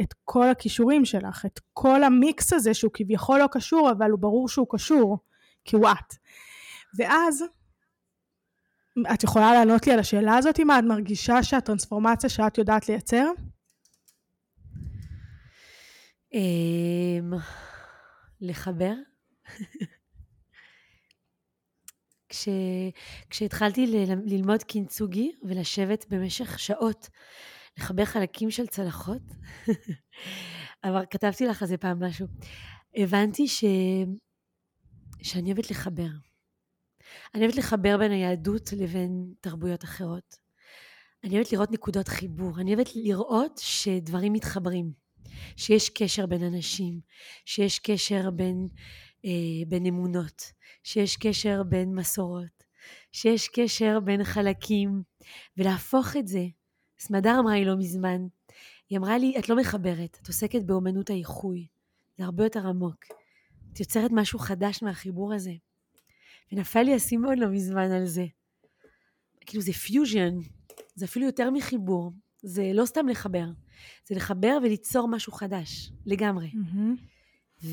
[0.00, 4.48] את כל הכישורים שלך, את כל המיקס הזה שהוא כביכול לא קשור, אבל הוא ברור
[4.48, 5.18] שהוא קשור,
[5.64, 6.14] כי הוא את.
[6.98, 7.44] ואז,
[9.14, 13.26] את יכולה לענות לי על השאלה הזאת, מה את מרגישה שהטרנספורמציה שאת יודעת לייצר?
[16.32, 17.32] אמ,
[18.40, 18.94] לחבר.
[22.28, 22.48] כש,
[23.30, 23.86] כשהתחלתי
[24.26, 27.08] ללמוד קינצוגי ולשבת במשך שעות
[27.80, 29.22] לחבר חלקים של צלחות,
[30.84, 32.26] אבל כתבתי לך על זה פעם משהו,
[32.96, 33.64] הבנתי ש,
[35.22, 36.08] שאני אוהבת לחבר.
[37.34, 40.36] אני אוהבת לחבר בין היהדות לבין תרבויות אחרות.
[41.24, 42.60] אני אוהבת לראות נקודות חיבור.
[42.60, 44.92] אני אוהבת לראות שדברים מתחברים.
[45.56, 47.00] שיש קשר בין אנשים,
[47.44, 48.66] שיש קשר בין,
[49.24, 50.42] אה, בין אמונות,
[50.82, 52.64] שיש קשר בין מסורות,
[53.12, 55.02] שיש קשר בין חלקים,
[55.56, 56.44] ולהפוך את זה.
[57.00, 58.26] סמדר אמרה לי לא מזמן,
[58.90, 61.66] היא אמרה לי, את לא מחברת, את עוסקת באומנות האיחוי.
[62.18, 63.04] זה הרבה יותר עמוק.
[63.72, 65.52] את יוצרת משהו חדש מהחיבור הזה.
[66.52, 68.26] ונפל לי אסימון לא מזמן על זה.
[69.46, 70.38] כאילו זה פיוז'ן,
[70.94, 73.46] זה אפילו יותר מחיבור, זה לא סתם לחבר.
[74.06, 76.50] זה לחבר וליצור משהו חדש, לגמרי.
[76.54, 77.66] Mm-hmm.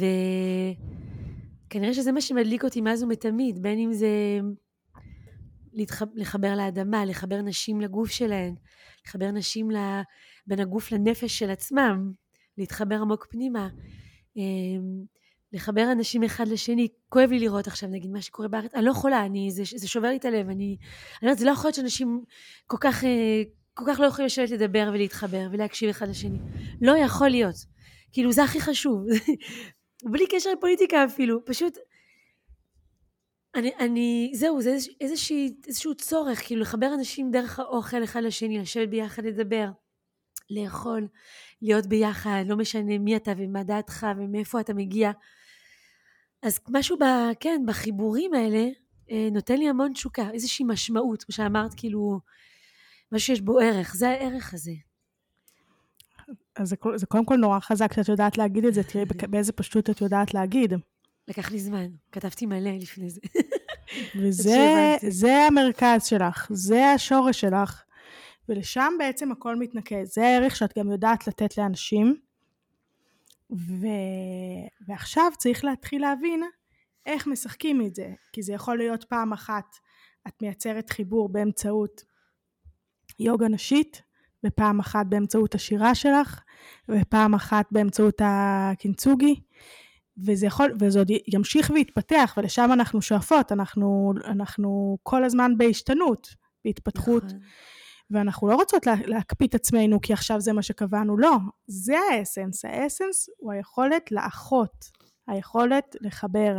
[1.67, 4.39] וכנראה שזה מה שמדליק אותי מאז ומתמיד, בין אם זה.
[6.15, 8.55] לחבר לאדמה, לחבר נשים לגוף שלהן,
[9.07, 9.69] לחבר נשים.
[10.47, 12.11] בין הגוף לנפש של עצמם,
[12.57, 13.69] להתחבר עמוק פנימה,
[14.37, 15.03] אמ,
[15.53, 16.87] לחבר אנשים אחד לשני.
[17.09, 18.73] כואב לי לראות עכשיו, נגיד, מה שקורה בארץ.
[18.75, 20.49] אני לא יכולה, אני, זה, זה שובר לי את הלב.
[20.49, 20.77] אני, אני
[21.21, 22.23] אומרת, זה לא יכול להיות שאנשים
[22.67, 23.43] כל כך אה,
[23.73, 26.37] כל כך לא יכולים לשבת לדבר ולהתחבר ולהקשיב אחד לשני.
[26.81, 27.55] לא יכול להיות.
[28.11, 29.05] כאילו, זה הכי חשוב.
[30.11, 31.45] בלי קשר לפוליטיקה אפילו.
[31.45, 31.77] פשוט,
[33.57, 38.89] אני, אני, זהו, זה איזושהי, איזשהו צורך, כאילו לחבר אנשים דרך האוכל אחד לשני, לשבת
[38.89, 39.69] ביחד, לדבר,
[40.49, 41.07] לאכול,
[41.61, 45.11] להיות ביחד, לא משנה מי אתה ומה דעתך ומאיפה אתה מגיע.
[46.43, 47.03] אז משהו, ב,
[47.39, 48.67] כן, בחיבורים האלה
[49.11, 52.19] אה, נותן לי המון תשוקה, איזושהי משמעות, כמו שאמרת, כאילו,
[53.11, 54.71] משהו שיש בו ערך, זה הערך הזה.
[56.55, 59.89] אז זה, זה קודם כל נורא חזק שאת יודעת להגיד את זה, תראי באיזה פשטות
[59.89, 60.73] את יודעת להגיד.
[61.27, 63.21] לקח לי זמן, כתבתי מלא לפני זה.
[64.21, 67.83] וזה המרכז שלך, זה השורש שלך,
[68.49, 70.13] ולשם בעצם הכל מתנקז.
[70.13, 72.15] זה הערך שאת גם יודעת לתת לאנשים,
[73.51, 73.87] ו...
[74.87, 76.43] ועכשיו צריך להתחיל להבין
[77.05, 79.75] איך משחקים את זה, כי זה יכול להיות פעם אחת
[80.27, 82.03] את מייצרת חיבור באמצעות
[83.19, 84.01] יוגה נשית,
[84.45, 86.41] ופעם אחת באמצעות השירה שלך,
[86.89, 89.41] ופעם אחת באמצעות הקינצוגי,
[90.25, 97.23] וזה יכול, וזה עוד ימשיך ויתפתח, ולשם אנחנו שואפות, אנחנו, אנחנו כל הזמן בהשתנות, בהתפתחות.
[97.23, 97.39] נכון.
[98.11, 101.37] ואנחנו לא רוצות לה, להקפיא את עצמנו כי עכשיו זה מה שקבענו, לא,
[101.67, 102.65] זה האסנס.
[102.65, 104.85] האסנס הוא היכולת לאחות,
[105.27, 106.57] היכולת לחבר.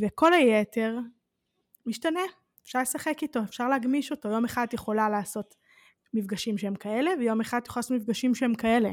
[0.00, 0.98] וכל היתר
[1.86, 2.20] משתנה,
[2.62, 4.28] אפשר לשחק איתו, אפשר להגמיש אותו.
[4.28, 5.54] יום אחד את יכולה לעשות
[6.14, 8.90] מפגשים שהם כאלה, ויום אחד את יכולה לעשות מפגשים שהם כאלה.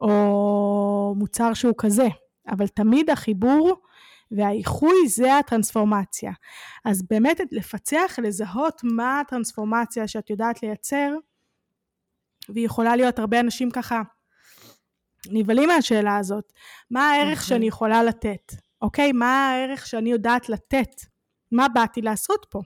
[0.00, 2.08] או מוצר שהוא כזה.
[2.48, 3.82] אבל תמיד החיבור
[4.30, 6.32] והאיחוי זה הטרנספורמציה.
[6.84, 11.14] אז באמת לפצח, לזהות מה הטרנספורמציה שאת יודעת לייצר,
[12.48, 14.02] והיא יכולה להיות הרבה אנשים ככה
[15.30, 16.52] נבהלים מהשאלה הזאת.
[16.90, 17.48] מה הערך נכון.
[17.48, 18.52] שאני יכולה לתת?
[18.82, 19.12] אוקיי?
[19.12, 20.90] מה הערך שאני יודעת לתת?
[21.52, 22.60] מה באתי לעשות פה?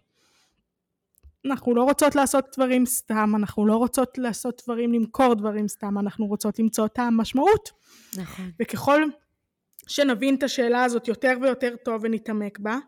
[1.46, 6.26] אנחנו לא רוצות לעשות דברים סתם, אנחנו לא רוצות לעשות דברים, למכור דברים סתם, אנחנו
[6.26, 7.70] רוצות למצוא את המשמעות.
[8.16, 8.50] נכון.
[8.60, 9.02] וככל
[9.86, 12.78] שנבין את השאלה הזאת יותר ויותר טוב ונתעמק בה,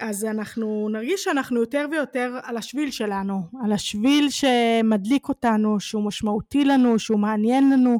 [0.00, 6.64] אז אנחנו נרגיש שאנחנו יותר ויותר על השביל שלנו, על השביל שמדליק אותנו, שהוא משמעותי
[6.64, 7.98] לנו, שהוא מעניין לנו,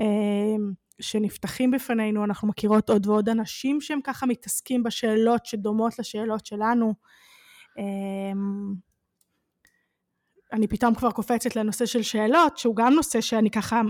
[0.00, 0.56] אה,
[1.00, 6.94] שנפתחים בפנינו, אנחנו מכירות עוד ועוד אנשים שהם ככה מתעסקים בשאלות שדומות לשאלות שלנו.
[7.78, 8.32] אה,
[10.52, 13.82] אני פתאום כבר קופצת לנושא של שאלות, שהוא גם נושא שאני ככה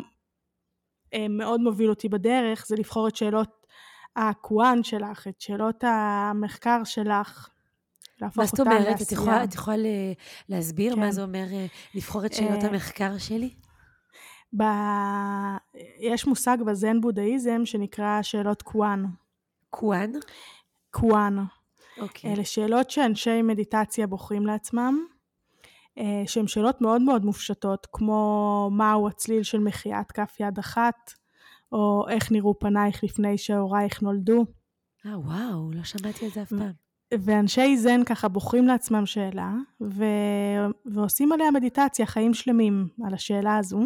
[1.30, 3.66] מאוד מוביל אותי בדרך, זה לבחור את שאלות
[4.16, 7.48] הקוואן שלך, את שאלות המחקר שלך.
[8.20, 9.02] מה זאת אומרת?
[9.02, 9.76] את יכולה, את יכולה
[10.48, 11.00] להסביר כן.
[11.00, 13.54] מה זה אומר אה, לבחור את שאלות אה, המחקר שלי?
[14.56, 14.62] ב...
[16.00, 19.04] יש מושג בזן בודהיזם שנקרא שאלות קוואן.
[19.70, 20.12] קוואן?
[20.90, 21.36] קוואן.
[21.98, 22.32] אוקיי.
[22.32, 25.06] אלה שאלות שאנשי מדיטציה בוחרים לעצמם,
[26.26, 31.12] שהן שאלות מאוד מאוד מופשטות, כמו מהו הצליל של מחיאת כף יד אחת,
[31.72, 34.44] או איך נראו פנייך לפני שהורייך נולדו.
[35.06, 36.72] אה, וואו, לא שמעתי על זה אף פעם.
[37.14, 40.04] ואנשי זן ככה בוחרים לעצמם שאלה, ו...
[40.86, 43.80] ועושים עליה מדיטציה, חיים שלמים, על השאלה הזו.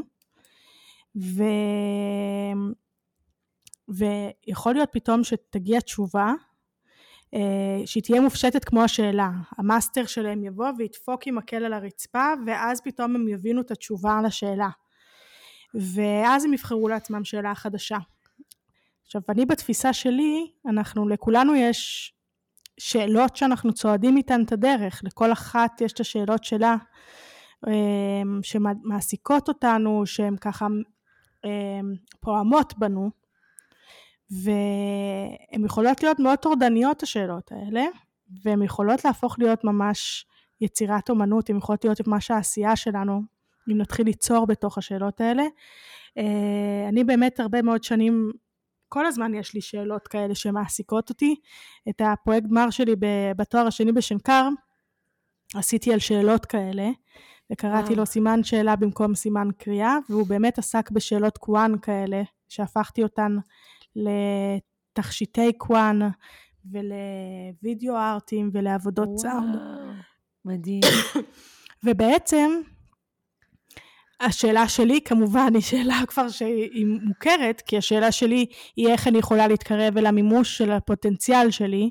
[1.16, 1.42] ו...
[3.88, 6.32] ויכול להיות פתאום שתגיע תשובה, אה,
[7.86, 9.30] שהיא תהיה מופשטת כמו השאלה.
[9.58, 14.26] המאסטר שלהם יבוא וידפוק עם מקל על הרצפה, ואז פתאום הם יבינו את התשובה על
[14.26, 14.68] השאלה.
[15.74, 17.98] ואז הם יבחרו לעצמם שאלה חדשה.
[19.04, 22.12] עכשיו, אני בתפיסה שלי, אנחנו, לכולנו יש
[22.80, 26.76] שאלות שאנחנו צועדים איתן את הדרך, לכל אחת יש את השאלות שלה
[27.66, 30.66] אמ, שמעסיקות אותנו, שהן ככה
[31.44, 33.10] אמ, פועמות בנו,
[34.30, 37.84] והן יכולות להיות מאוד טורדניות השאלות האלה,
[38.42, 40.26] והן יכולות להפוך להיות ממש
[40.60, 43.22] יצירת אומנות, הן יכולות להיות ממש העשייה שלנו,
[43.70, 45.42] אם נתחיל ליצור בתוך השאלות האלה.
[46.18, 48.32] אה, אני באמת הרבה מאוד שנים,
[48.88, 51.34] כל הזמן יש לי שאלות כאלה שמעסיקות אותי.
[51.88, 52.94] את הפרויקט גמר שלי
[53.36, 54.48] בתואר השני בשנקר,
[55.54, 56.88] עשיתי על שאלות כאלה,
[57.52, 63.36] וקראתי לו סימן שאלה במקום סימן קריאה, והוא באמת עסק בשאלות קוואן כאלה, שהפכתי אותן
[63.96, 65.98] לתכשיטי קוואן
[66.70, 69.56] ולווידאו ארטים ולעבודות סאונד.
[70.44, 70.80] מדהים.
[71.84, 72.50] ובעצם
[74.20, 79.48] השאלה שלי כמובן היא שאלה כבר שהיא מוכרת, כי השאלה שלי היא איך אני יכולה
[79.48, 81.90] להתקרב אל המימוש של הפוטנציאל שלי.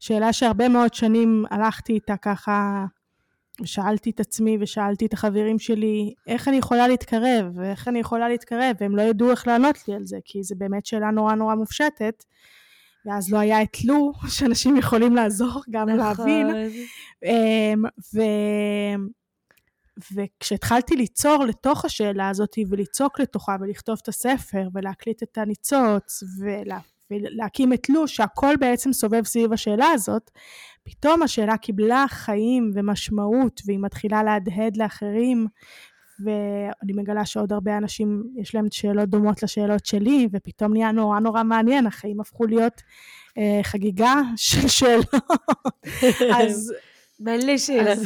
[0.00, 2.84] שאלה שהרבה מאוד שנים הלכתי איתה ככה,
[3.60, 8.76] ושאלתי את עצמי ושאלתי את החברים שלי, איך אני יכולה להתקרב, ואיך אני יכולה להתקרב,
[8.80, 12.24] והם לא ידעו איך לענות לי על זה, כי זו באמת שאלה נורא נורא מופשטת.
[13.06, 16.28] ואז לא היה את לו, שאנשים יכולים לעזור גם נכון.
[16.28, 16.46] להבין.
[17.24, 17.82] אמ,
[18.14, 18.20] ו...
[20.14, 26.78] וכשהתחלתי ליצור לתוך השאלה הזאת וליצוק לתוכה ולכתוב את הספר ולהקליט את הניצוץ ולה,
[27.10, 30.30] ולהקים את לו, שהכל בעצם סובב סביב השאלה הזאת,
[30.84, 35.46] פתאום השאלה קיבלה חיים ומשמעות, והיא מתחילה להדהד לאחרים,
[36.20, 41.42] ואני מגלה שעוד הרבה אנשים יש להם שאלות דומות לשאלות שלי, ופתאום נהיה נורא נורא
[41.42, 42.82] מעניין, החיים הפכו להיות
[43.38, 45.14] אה, חגיגה של שאלות.
[46.40, 46.72] אז...
[47.20, 47.98] מלא שאלות.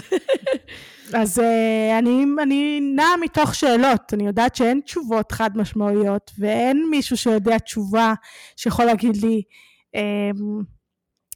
[1.14, 1.42] אז uh,
[1.98, 8.14] אני, אני נעה מתוך שאלות, אני יודעת שאין תשובות חד משמעויות, ואין מישהו שיודע תשובה
[8.56, 9.42] שיכול להגיד לי,
[9.96, 10.64] um,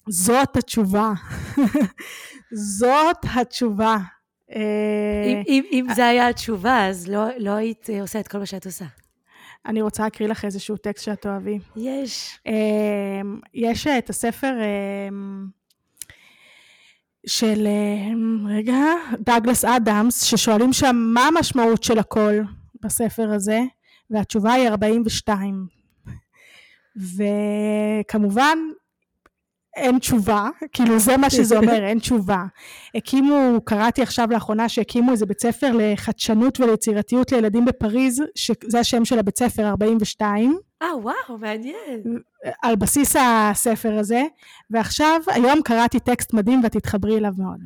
[0.08, 1.12] זאת התשובה,
[2.78, 3.96] זאת התשובה.
[4.50, 8.38] אה, אם, אם, אם זה היה התשובה, אז לא, לא היית אה, עושה את כל
[8.38, 8.84] מה שאת עושה.
[9.66, 11.58] אני רוצה להקריא לך איזשהו טקסט שאת אוהבי.
[11.76, 12.38] יש.
[13.54, 14.54] יש את הספר...
[17.26, 18.12] של, אה,
[18.56, 18.82] רגע,
[19.18, 22.34] דאגלס אדמס, ששואלים שם מה המשמעות של הכל
[22.82, 23.60] בספר הזה,
[24.10, 25.66] והתשובה היא 42.
[26.96, 28.58] וכמובן,
[29.76, 32.44] אין תשובה, כאילו זה מה שזה אומר, אין תשובה.
[32.94, 39.18] הקימו, קראתי עכשיו לאחרונה שהקימו איזה בית ספר לחדשנות וליצירתיות לילדים בפריז, שזה השם של
[39.18, 40.58] הבית ספר, 42.
[40.82, 42.02] אה, וואו, מעניין.
[42.62, 44.22] על בסיס הספר הזה,
[44.70, 47.60] ועכשיו, היום קראתי טקסט מדהים ואת תתחברי אליו מאוד.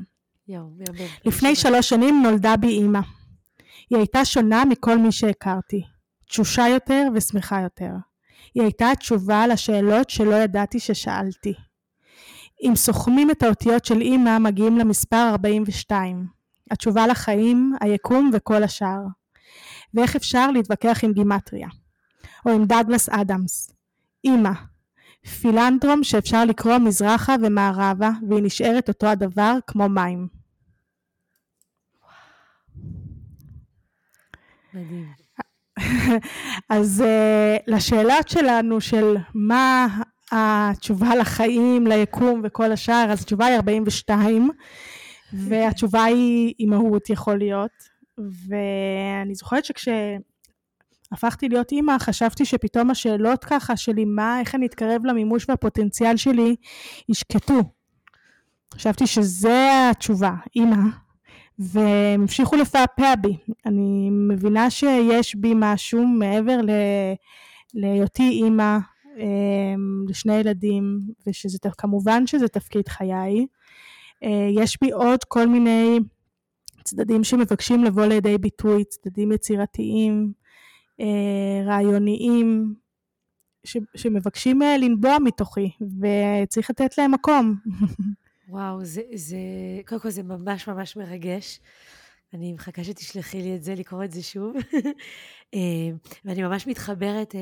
[0.49, 1.09] יואו, מהמם.
[1.25, 3.01] לפני שלוש שנים נולדה בי אימא.
[3.91, 5.83] היא הייתה שונה מכל מי שהכרתי,
[6.29, 7.91] תשושה יותר ושמחה יותר.
[8.55, 11.55] היא הייתה התשובה לשאלות שלא ידעתי ששאלתי.
[12.63, 16.27] אם סוכמים את האותיות של אימא, מגיעים למספר 42.
[16.71, 19.01] התשובה לחיים, היקום וכל השאר.
[19.95, 21.69] ואיך אפשר להתווכח עם גימטריה.
[22.47, 23.71] או עם דאגלס אדמס.
[24.25, 24.53] אימא.
[25.41, 30.29] פילנדרום שאפשר לקרוא מזרחה ומערבה, והיא נשארת אותו הדבר כמו מים.
[34.75, 35.13] מדהים.
[36.69, 39.87] אז uh, לשאלות שלנו של מה
[40.33, 44.51] התשובה לחיים, ליקום וכל השאר, אז התשובה היא 42,
[45.33, 47.71] והתשובה היא אימהות יכול להיות.
[48.19, 55.47] ואני זוכרת שכשהפכתי להיות אימא, חשבתי שפתאום השאלות ככה שלי, מה, איך אני אתקרב למימוש
[55.49, 56.57] והפוטנציאל שלי,
[57.09, 57.61] ישקטו.
[58.75, 60.77] חשבתי שזה התשובה, אימא.
[61.59, 63.37] והם המשיכו לפעפע בי.
[63.67, 66.61] אני מבינה שיש בי משהו מעבר
[67.75, 68.79] להיותי אימא,
[70.09, 73.47] לשני ילדים, ושזה כמובן שזה תפקיד חיי.
[74.25, 75.99] אה, יש בי עוד כל מיני
[76.85, 80.33] צדדים שמבקשים לבוא לידי ביטוי, צדדים יצירתיים,
[81.01, 82.75] אה, רעיוניים,
[83.65, 87.55] ש, שמבקשים אה, לנבוע מתוכי, וצריך לתת להם מקום.
[88.49, 89.39] וואו, זה, זה,
[89.87, 91.61] קודם כל זה ממש ממש מרגש.
[92.35, 94.57] אני מחכה שתשלחי לי את זה, לקרוא את זה שוב.
[96.25, 97.35] ואני ממש מתחברת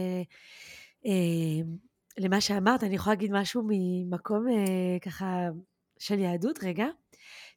[2.19, 5.49] למה שאמרת, אני יכולה להגיד משהו ממקום אה, ככה
[5.99, 6.87] של יהדות רגע,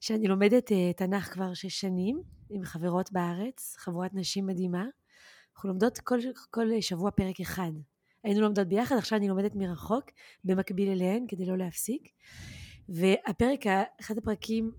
[0.01, 4.85] שאני לומדת אה, תנ"ך כבר שש שנים עם חברות בארץ, חבורת נשים מדהימה.
[5.53, 6.19] אנחנו לומדות כל,
[6.51, 7.71] כל שבוע פרק אחד.
[8.23, 10.05] היינו לומדות ביחד, עכשיו אני לומדת מרחוק,
[10.43, 12.07] במקביל אליהן, כדי לא להפסיק.
[12.89, 13.59] והפרק,
[14.01, 14.71] אחד הפרקים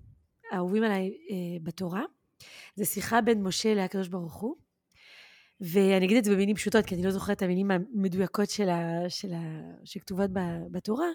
[0.51, 2.03] האהובים עליי אה, בתורה,
[2.75, 4.55] זה שיחה בין משה לקדוש ברוך הוא.
[5.61, 9.09] ואני אגיד את זה במילים פשוטות, כי אני לא זוכרת את המילים המדויקות של ה,
[9.09, 10.29] של ה, שכתובות
[10.71, 11.07] בתורה,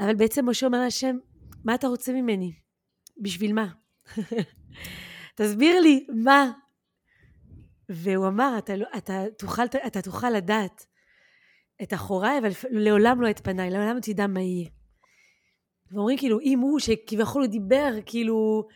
[0.00, 1.16] אבל בעצם משה אומר להשם,
[1.64, 2.52] מה אתה רוצה ממני?
[3.22, 3.68] בשביל מה?
[5.36, 6.50] תסביר לי, מה?
[7.88, 10.86] והוא אמר, אתה, לא, אתה, תוכל, אתה תוכל לדעת
[11.82, 14.68] את אחוריי, אבל לעולם לא את פניי, לעולם לא תדע מה יהיה.
[15.92, 18.66] ואומרים כאילו, אם הוא, שכביכול הוא דיבר כאילו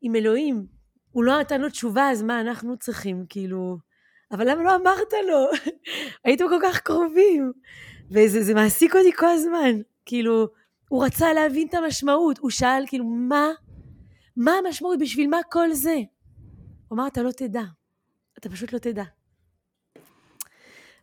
[0.00, 0.66] עם אלוהים,
[1.10, 3.87] הוא לא נתן לו תשובה, אז מה אנחנו צריכים, כאילו...
[4.30, 5.46] אבל למה לא אמרת לו?
[6.24, 7.52] הייתם כל כך קרובים.
[8.10, 9.80] וזה מעסיק אותי כל הזמן.
[10.06, 10.48] כאילו,
[10.88, 12.38] הוא רצה להבין את המשמעות.
[12.38, 13.48] הוא שאל, כאילו, מה?
[14.36, 14.98] מה המשמעות?
[14.98, 15.96] בשביל מה כל זה?
[16.88, 17.62] הוא אמר, אתה לא תדע.
[18.38, 19.04] אתה פשוט לא תדע.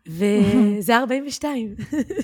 [0.07, 1.75] וזה 42.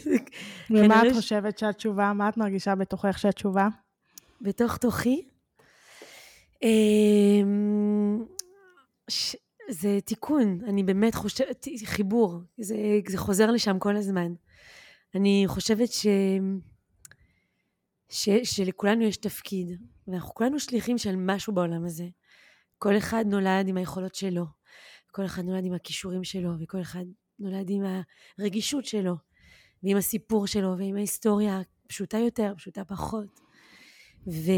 [0.69, 2.13] ומה את חושבת שהתשובה?
[2.13, 3.67] מה את מרגישה בתוכך שהתשובה?
[4.41, 5.21] בתוך תוכי?
[6.63, 8.23] אמ,
[9.71, 12.75] זה תיקון, אני באמת חושבת, חיבור, זה,
[13.09, 14.33] זה חוזר לשם כל הזמן.
[15.15, 16.07] אני חושבת ש,
[18.09, 22.07] ש, שלכולנו יש תפקיד, ואנחנו כולנו שליחים של משהו בעולם הזה.
[22.77, 24.45] כל אחד נולד עם היכולות שלו,
[25.11, 27.05] כל אחד נולד עם הכישורים שלו, וכל אחד
[27.39, 27.83] נולד עם
[28.39, 29.15] הרגישות שלו,
[29.83, 33.39] ועם הסיפור שלו, ועם ההיסטוריה פשוטה יותר, פשוטה פחות.
[34.27, 34.51] ו...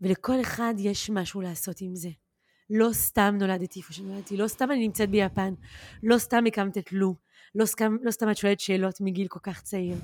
[0.00, 2.10] ולכל אחד יש משהו לעשות עם זה.
[2.70, 5.54] לא סתם נולדתי איפה שנולדתי, לא סתם אני נמצאת ביפן,
[6.02, 7.14] לא סתם הקמת את לו,
[7.54, 9.96] לא סתם, לא סתם את שואלת שאלות מגיל כל כך צעיר.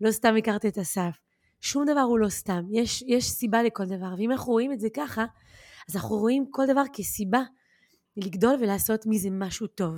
[0.00, 1.18] לא סתם הכרת את אסף.
[1.60, 2.64] שום דבר הוא לא סתם.
[2.70, 4.14] יש, יש סיבה לכל דבר.
[4.18, 5.24] ואם אנחנו רואים את זה ככה,
[5.88, 7.42] אז אנחנו רואים כל דבר כסיבה
[8.16, 9.94] לגדול ולעשות מזה משהו טוב.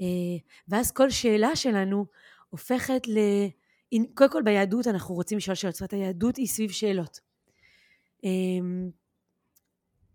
[0.00, 0.06] אה,
[0.68, 2.06] ואז כל שאלה שלנו
[2.50, 3.18] הופכת ל...
[4.14, 7.20] קודם כל ביהדות אנחנו רוצים לשאול שאלות, זאת אומרת היהדות היא סביב שאלות.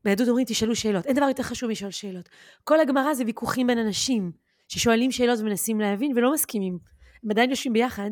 [0.05, 2.29] ביהדות אומרים תשאלו שאלות, אין דבר יותר חשוב משאול שאלות.
[2.63, 4.31] כל הגמרא זה ויכוחים בין אנשים
[4.67, 6.77] ששואלים שאלות ומנסים להבין ולא מסכימים.
[7.23, 8.11] הם עדיין יושבים ביחד,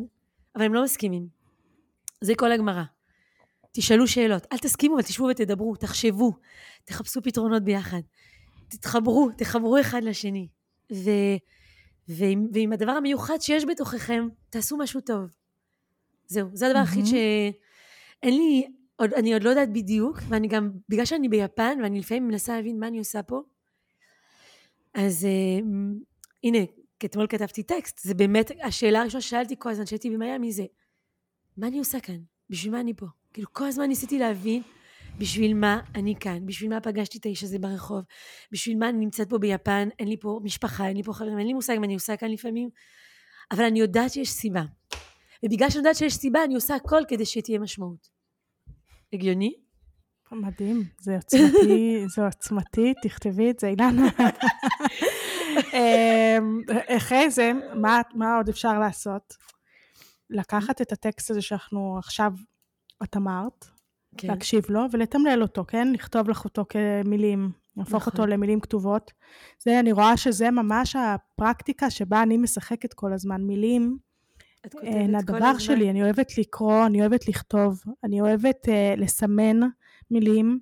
[0.56, 1.28] אבל הם לא מסכימים.
[2.20, 2.82] זה כל הגמרא.
[3.72, 6.32] תשאלו שאלות, אל תסכימו, אבל תשבו ותדברו, תחשבו,
[6.84, 8.00] תחפשו פתרונות ביחד.
[8.68, 10.48] תתחברו, תחברו אחד לשני.
[10.92, 11.10] ו,
[12.08, 15.34] ועם, ועם הדבר המיוחד שיש בתוככם, תעשו משהו טוב.
[16.26, 18.66] זהו, זה הדבר היחיד שאין לי,
[18.96, 22.78] עוד, אני עוד לא יודעת בדיוק, ואני גם, בגלל שאני ביפן, ואני לפעמים מנסה להבין
[22.78, 23.42] מה אני עושה פה,
[24.94, 25.64] אז uh,
[26.44, 26.58] הנה,
[27.04, 30.64] אתמול כתבתי טקסט, זה באמת, השאלה הראשונה ששאלתי כל הזמן, כשהייתי במיאמי זה,
[31.56, 32.18] מה אני עושה כאן?
[32.50, 33.06] בשביל מה אני פה?
[33.32, 34.62] כאילו, כל הזמן ניסיתי להבין
[35.18, 38.02] בשביל מה אני כאן, בשביל מה פגשתי את האיש הזה ברחוב,
[38.52, 41.46] בשביל מה אני נמצאת פה ביפן, אין לי פה משפחה, אין לי פה חברים, אין
[41.46, 42.68] לי מושג מה אני עושה כאן לפעמים,
[43.50, 44.62] אבל אני יודעת שיש סיבה.
[45.44, 48.13] ובגלל שאני יודעת שיש סיבה, אני עושה הכל כדי שתהיה משמעות.
[49.12, 49.54] הגיוני?
[50.32, 54.08] מדהים, זה עוצמתי, זה עוצמתי, תכתבי את זה, אילנה.
[55.72, 56.60] אמ,
[56.96, 59.36] אחרי זה, מה, מה עוד אפשר לעשות?
[60.30, 62.32] לקחת את הטקסט הזה שאנחנו עכשיו,
[63.02, 63.64] את אמרת,
[64.16, 64.28] כן.
[64.28, 65.92] להקשיב לו ולתמלל אותו, כן?
[65.92, 68.12] לכתוב לך אותו כמילים, להפוך נכון.
[68.12, 69.12] אותו למילים כתובות.
[69.58, 73.42] זה, אני רואה שזה ממש הפרקטיקה שבה אני משחקת כל הזמן.
[73.42, 73.98] מילים
[74.82, 79.60] הן הדבר שלי, אני אוהבת לקרוא, אני אוהבת לכתוב, אני אוהבת uh, לסמן
[80.10, 80.58] מילים,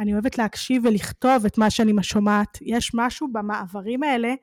[0.00, 2.58] אני אוהבת להקשיב ולכתוב את מה שאני שומעת.
[2.62, 4.34] יש משהו במעברים האלה,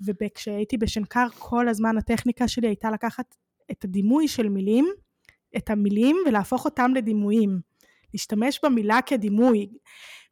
[0.00, 3.34] וכשהייתי בשנקר כל הזמן הטכניקה שלי הייתה לקחת
[3.70, 4.86] את הדימוי של מילים,
[5.56, 7.60] את המילים ולהפוך אותם לדימויים.
[8.14, 9.68] להשתמש במילה כדימוי.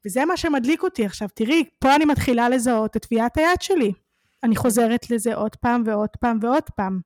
[0.04, 1.28] וזה מה שמדליק אותי עכשיו.
[1.34, 3.92] תראי, פה אני מתחילה לזהות את טביעת היד שלי.
[4.42, 7.00] אני חוזרת לזה עוד פעם ועוד פעם ועוד פעם.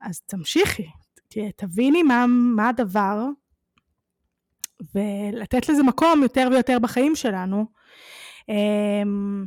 [0.00, 0.86] אז תמשיכי,
[1.56, 2.26] תביני מה,
[2.56, 3.26] מה הדבר,
[4.94, 7.66] ולתת לזה מקום יותר ויותר בחיים שלנו.
[8.48, 9.46] אמ,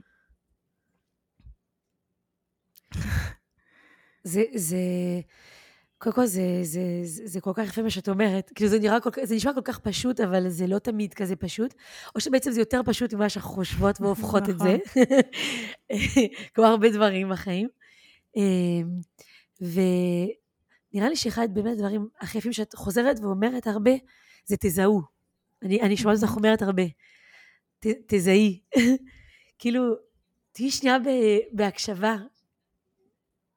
[4.23, 4.77] זה, זה,
[5.97, 8.51] קודם כל זה, זה, זה, זה כל כך יפה מה שאת אומרת.
[8.55, 11.35] כאילו זה נראה כל כך, זה נשמע כל כך פשוט, אבל זה לא תמיד כזה
[11.35, 11.73] פשוט.
[12.15, 14.77] או שבעצם זה יותר פשוט ממה שאנחנו חושבות והופכות את זה.
[14.85, 15.03] נכון.
[16.53, 17.67] כמו הרבה דברים בחיים.
[18.35, 18.99] אמ,
[20.93, 23.91] ונראה לי שאחד באמת הדברים הכי יפים שאת חוזרת ואומרת הרבה,
[24.45, 25.01] זה תזהו.
[25.61, 26.83] אני, אני שומעת אותך אומרת הרבה.
[27.79, 28.59] ת, תזהי.
[29.59, 29.95] כאילו,
[30.51, 30.97] תהיי שנייה
[31.51, 32.17] בהקשבה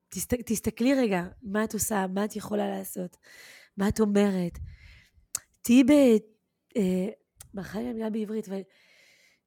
[0.09, 3.16] תסת, תסתכלי רגע, מה את עושה, מה את יכולה לעשות,
[3.76, 4.59] מה את אומרת.
[5.62, 5.91] תהיי ב...
[6.76, 7.09] אה,
[7.55, 8.61] ברכה לי המילה בעברית, אבל...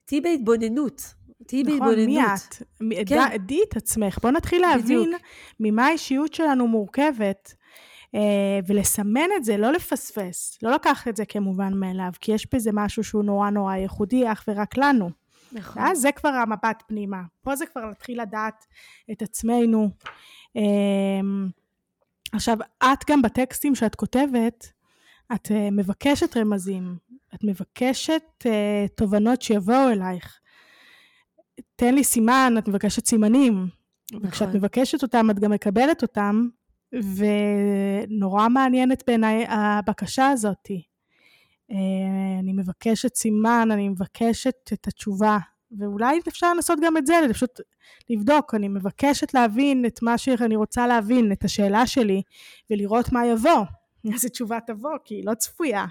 [0.05, 1.01] תהיי בהתבוננות.
[1.47, 2.07] תהיי נכון, בהתבוננות.
[2.07, 3.09] נכון, מי את?
[3.09, 3.37] כן.
[3.45, 4.19] דעי את עצמך.
[4.21, 5.21] בואו נתחיל להבין בדיוק.
[5.59, 7.58] ממה האישיות שלנו מורכבת, אה,
[8.67, 10.57] ולסמן את זה, לא לפספס.
[10.63, 14.43] לא לקחת את זה כמובן מאליו, כי יש בזה משהו שהוא נורא נורא ייחודי, אך
[14.47, 15.09] ורק לנו.
[15.51, 15.81] נכון.
[15.81, 17.21] ואז זה כבר המבט פנימה.
[17.41, 18.65] פה זה כבר להתחיל לדעת
[19.11, 19.89] את עצמנו,
[20.55, 21.49] אמ,
[22.31, 24.71] עכשיו, את גם בטקסטים שאת כותבת,
[25.35, 26.97] את אה, מבקשת רמזים,
[27.35, 28.45] את מבקשת
[28.95, 30.39] תובנות שיבואו אלייך.
[31.75, 33.67] תן לי סימן, את מבקשת סימנים.
[34.11, 34.27] נכון.
[34.27, 36.47] וכשאת מבקשת אותם, את גם מקבלת אותם,
[36.93, 40.83] ונורא מעניינת בעיניי הבקשה הזאתי.
[41.71, 41.75] Uh,
[42.39, 45.37] אני מבקשת סימן, אני מבקשת את התשובה.
[45.77, 47.59] ואולי אפשר לנסות גם את זה, פשוט
[48.09, 52.21] לבדוק, אני מבקשת להבין את מה שאני רוצה להבין, את השאלה שלי,
[52.69, 53.65] ולראות מה יבוא.
[54.13, 55.85] איזה תשובה תבוא, כי היא לא צפויה.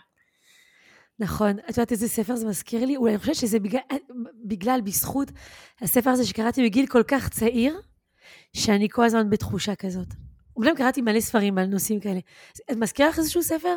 [1.18, 1.58] נכון.
[1.58, 2.96] את יודעת איזה ספר זה מזכיר לי?
[2.96, 3.80] אולי אני חושבת שזה בגלל,
[4.44, 5.30] בגלל, בזכות
[5.80, 7.80] הספר הזה שקראתי בגיל כל כך צעיר,
[8.52, 10.27] שאני כל הזמן בתחושה כזאת.
[10.58, 12.20] אומנם קראתי מלא ספרים על נושאים כאלה.
[12.70, 13.76] את מזכירה לך איזשהו ספר?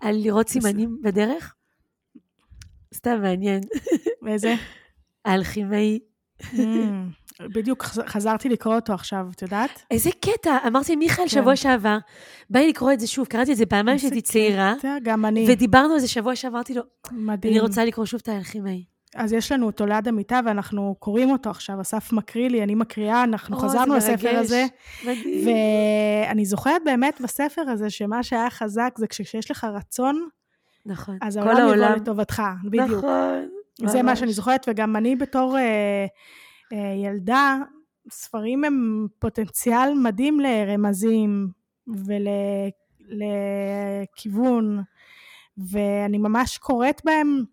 [0.00, 1.54] על לראות סימנים בדרך?
[2.94, 3.60] סתם מעניין.
[4.22, 4.54] ואיזה?
[5.24, 5.98] האלכימאי.
[6.42, 6.56] Mm,
[7.40, 9.82] בדיוק חזרתי לקרוא אותו עכשיו, את יודעת?
[9.90, 11.28] איזה קטע, אמרתי מיכאל כן.
[11.28, 11.98] שבוע שעבר,
[12.50, 14.74] בא לי לקרוא את זה שוב, קראתי את זה פעמיים כשהייתי צעירה.
[15.02, 15.46] גם אני.
[15.48, 16.82] ודיברנו על זה שבוע שעבר, אמרתי לו,
[17.12, 17.52] מדהים.
[17.52, 18.84] אני רוצה לקרוא שוב את האלכימאי.
[19.14, 23.24] אז יש לנו אותו ליד המיטה ואנחנו קוראים אותו עכשיו, אסף מקריא לי, אני מקריאה,
[23.24, 24.66] אנחנו או, חזרנו לספר הזה.
[25.44, 30.28] ואני זוכרת באמת בספר הזה שמה שהיה חזק זה כשיש לך רצון,
[30.86, 31.18] נכון.
[31.22, 33.04] אז העולם יבוא לטובתך, בדיוק.
[33.04, 33.48] נכון.
[33.86, 36.06] זה מה שאני זוכרת, וגם אני בתור אה,
[36.72, 37.56] אה, ילדה,
[38.10, 41.48] ספרים הם פוטנציאל מדהים לרמזים
[44.16, 44.82] ולכיוון,
[45.58, 47.44] ואני ממש קוראת בהם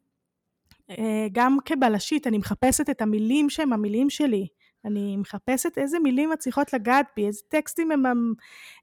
[1.32, 4.48] גם כבלשית, אני מחפשת את המילים שהם המילים שלי.
[4.86, 8.34] אני מחפשת איזה מילים מצליחות לגעת בי, איזה טקסטים הם, הם,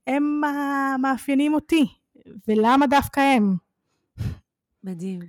[0.06, 0.40] הם
[1.02, 1.86] מאפיינים אותי,
[2.48, 3.56] ולמה דווקא הם.
[4.84, 5.20] מדהים.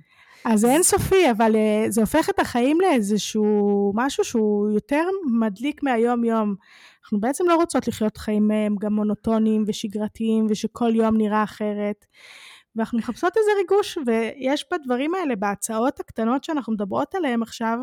[0.44, 5.04] אז זה אינסופי, אבל אה, זה הופך את החיים לאיזשהו משהו שהוא יותר
[5.40, 6.54] מדליק מהיום-יום.
[7.02, 12.06] אנחנו בעצם לא רוצות לחיות חיים אה, גם מונוטוניים ושגרתיים, ושכל יום נראה אחרת.
[12.76, 17.78] ואנחנו מחפשות איזה ריגוש, ויש בדברים האלה, בהצעות הקטנות שאנחנו מדברות עליהן עכשיו,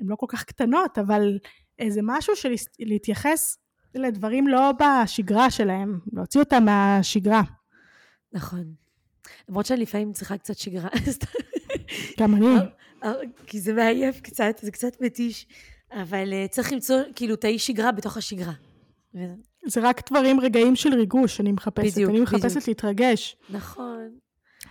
[0.00, 1.38] הן לא כל כך קטנות, אבל
[1.78, 3.58] איזה משהו של להתייחס
[3.94, 7.42] לדברים לא בשגרה שלהם, להוציא אותם מהשגרה.
[8.32, 8.74] נכון.
[9.48, 10.88] למרות שאני לפעמים צריכה קצת שגרה.
[12.20, 12.46] גם אני.
[12.46, 12.60] אה,
[13.04, 13.12] אה,
[13.46, 15.46] כי זה מעייף קצת, זה קצת מתיש,
[15.92, 18.52] אבל אה, צריך למצוא כאילו את האי שגרה בתוך השגרה.
[19.66, 21.92] זה רק דברים, רגעים של ריגוש שאני מחפשת.
[21.92, 22.68] בדיוק, אני מחפשת בדיוק.
[22.68, 23.36] להתרגש.
[23.50, 24.10] נכון.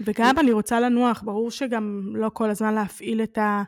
[0.02, 3.64] וגם אני רוצה לנוח, ברור שגם לא כל הזמן להפעיל את, ה,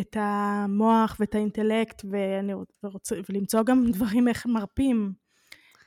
[0.00, 2.52] את המוח ואת האינטלקט, ואני
[2.82, 5.12] רוצה, ולמצוא גם דברים איך מרפים.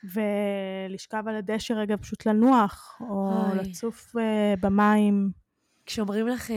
[0.04, 3.58] ולשכב על הדשא רגע פשוט לנוח, או אוי.
[3.58, 4.20] לצוף uh,
[4.60, 5.32] במים.
[5.86, 6.54] כשאומרים לך, uh,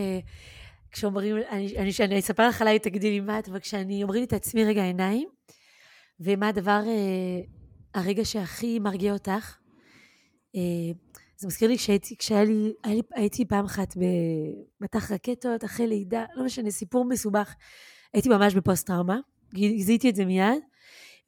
[0.91, 4.27] כשאומרים, אני, אני, אני אספר לך עליי, תגידי לי מה את, אבל כשאני אומרים לי
[4.27, 5.29] את עצמי רגע עיניים,
[6.21, 7.62] ומה הדבר, uh,
[7.95, 9.59] הרגע שהכי מרגיע אותך,
[10.57, 10.59] uh,
[11.43, 16.45] זה מזכיר לי שהייתי, כשהיה לי, לי, הייתי פעם אחת במטח רקטות, אחרי לידה, לא
[16.45, 17.55] משנה, סיפור מסובך.
[18.15, 19.19] הייתי ממש בפוסט-טראומה,
[19.55, 20.63] גזיתי את זה מיד,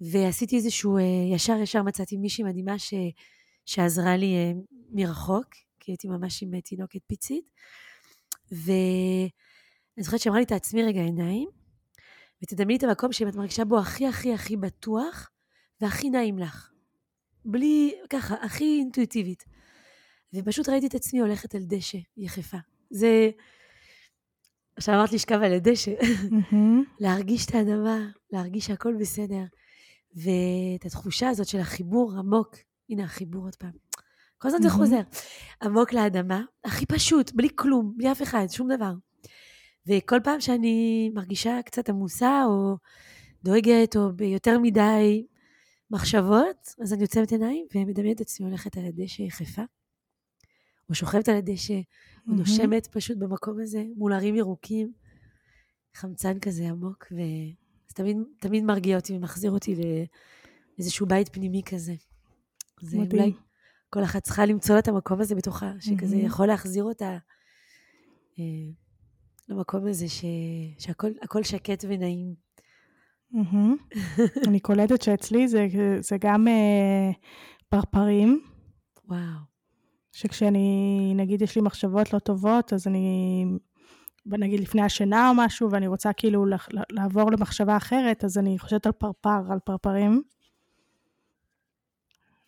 [0.01, 1.03] ועשיתי איזשהו, אה,
[1.35, 2.95] ישר ישר מצאתי מישהי מדהימה ש,
[3.67, 4.53] שעזרה לי אה,
[4.91, 5.47] מרחוק,
[5.81, 7.45] כי הייתי ממש עם תינוקת פיצית.
[8.53, 9.31] ואני
[10.01, 11.49] זוכרת שאמרה לי, תעצמי רגע עיניים,
[12.43, 15.31] ותדמייני את המקום שאת מרגישה בו הכי הכי הכי בטוח,
[15.81, 16.71] והכי נעים לך.
[17.45, 19.45] בלי, ככה, הכי אינטואיטיבית.
[20.35, 22.59] ופשוט ראיתי את עצמי הולכת על דשא יחפה.
[22.91, 23.31] זה...
[24.77, 25.93] עכשיו אמרת לשכב על הדשא,
[27.01, 29.45] להרגיש את האדמה, להרגיש שהכל בסדר.
[30.15, 32.57] ואת התחושה הזאת של החיבור עמוק,
[32.91, 33.73] הנה החיבור עוד פעם.
[34.39, 35.01] כל הזמן זה חוזר.
[35.63, 38.93] עמוק לאדמה, הכי פשוט, בלי כלום, בלי אף אחד, שום דבר.
[39.87, 42.77] וכל פעם שאני מרגישה קצת עמוסה, או
[43.45, 45.27] דואגת, או ביותר מדי
[45.95, 49.63] מחשבות, אז אני עוצמת עיניים ומדמיינת את עצמי הולכת על הדשא יחפה,
[50.89, 51.81] או שוכבת על הדשא,
[52.29, 54.93] או נושמת פשוט במקום הזה, מול ערים ירוקים,
[55.95, 57.17] חמצן כזה עמוק, ו...
[57.89, 59.75] זה תמיד, תמיד מרגיע אותי ומחזיר אותי
[60.79, 61.95] לאיזשהו בית פנימי כזה.
[62.81, 63.23] זה מדהים.
[63.23, 63.33] אולי
[63.91, 66.27] כל אחת צריכה למצוא את המקום הזה בתוכה, שכזה mm-hmm.
[66.27, 67.19] יכול להחזיר אותה
[68.39, 68.45] אה,
[69.49, 70.25] למקום הזה ש,
[70.79, 72.35] שהכל שקט ונעים.
[74.49, 75.67] אני קולטת שאצלי זה,
[76.01, 77.11] זה גם אה,
[77.69, 78.43] פרפרים.
[79.09, 79.21] וואו.
[80.13, 83.47] שכשאני, נגיד יש לי מחשבות לא טובות, אז אני
[84.27, 86.47] נגיד לפני השינה או משהו, ואני רוצה כאילו
[86.91, 90.23] לעבור למחשבה אחרת, אז אני חושבת על פרפר, על פרפרים.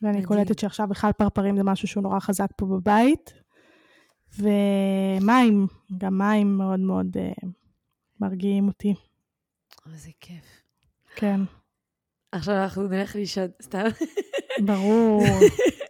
[0.03, 3.35] ואני קולטת שעכשיו בכלל פרפרים זה משהו שהוא נורא חזק פה בבית.
[4.39, 5.67] ומים,
[5.99, 7.47] גם מים מאוד מאוד uh,
[8.21, 8.95] מרגיעים אותי.
[9.93, 10.66] איזה כיף.
[11.17, 11.41] כן.
[12.33, 13.85] עכשיו אנחנו נלך לישון, סתם.
[14.67, 15.23] ברור.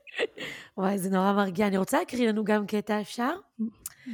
[0.78, 1.66] וואי, זה נורא מרגיע.
[1.66, 3.30] אני רוצה להקריא לנו גם קטע, אפשר?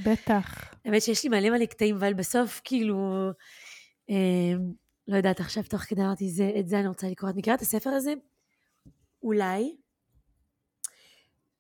[0.05, 0.75] בטח.
[0.85, 3.31] האמת שיש לי מלא מלא קטעים, אבל בסוף, כאילו,
[4.11, 4.55] אה,
[5.09, 7.31] לא יודעת, עכשיו תוך כדי אמרתי, זה, את זה אני רוצה לקרוא.
[7.31, 8.15] את מכירה את הספר הזה?
[9.23, 9.77] אולי.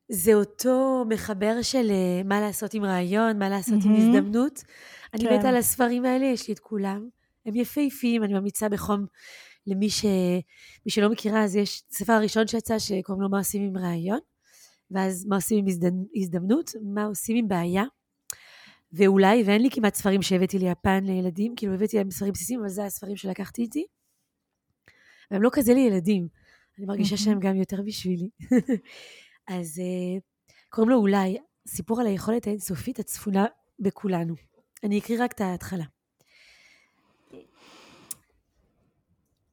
[0.08, 3.86] זה אותו מחבר של uh, מה לעשות עם רעיון, מה לעשות mm-hmm.
[3.86, 4.64] עם הזדמנות.
[5.14, 5.38] אני כן.
[5.38, 7.08] מתה על הספרים האלה, יש לי את כולם.
[7.46, 9.06] הם יפהפיים, אני ממליצה בחום
[9.66, 10.04] למי ש...
[10.86, 14.18] מי שלא מכירה, אז יש ספר הראשון שיצא שקוראים לו מה עושים עם רעיון,
[14.90, 15.64] ואז מה עושים עם
[16.16, 17.84] הזדמנות, מה עושים עם בעיה.
[18.92, 22.84] ואולי, ואין לי כמעט ספרים שהבאתי ליפן לילדים, כאילו הבאתי להם ספרים בסיסיים, אבל זה
[22.84, 23.86] הספרים שלקחתי איתי.
[25.30, 26.28] והם לא כזה לילדים,
[26.78, 28.28] אני מרגישה שהם גם יותר בשבילי.
[29.56, 30.20] אז uh,
[30.68, 31.38] קוראים לו אולי,
[31.68, 33.46] סיפור על היכולת האינסופית הצפונה
[33.78, 34.34] בכולנו.
[34.84, 35.84] אני אקריא רק את ההתחלה.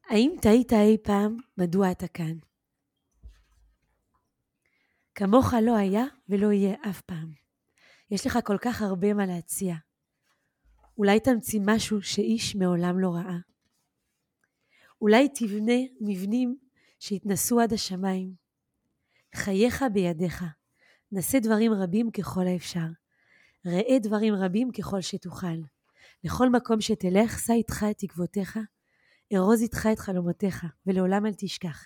[0.10, 2.38] האם טעית אי פעם מדוע אתה כאן?
[5.16, 7.34] כמוך לא היה ולא יהיה אף פעם.
[8.12, 9.76] יש לך כל כך הרבה מה להציע.
[10.98, 13.38] אולי תמציא משהו שאיש מעולם לא ראה.
[15.02, 16.58] אולי תבנה מבנים
[17.00, 18.34] שיתנסו עד השמיים.
[19.36, 20.44] חייך בידיך,
[21.12, 22.88] נשא דברים רבים ככל האפשר.
[23.66, 25.58] ראה דברים רבים ככל שתוכל.
[26.24, 28.60] לכל מקום שתלך, שא איתך את תקוותיך,
[29.34, 31.86] ארוז איתך את חלומותיך, ולעולם אל תשכח.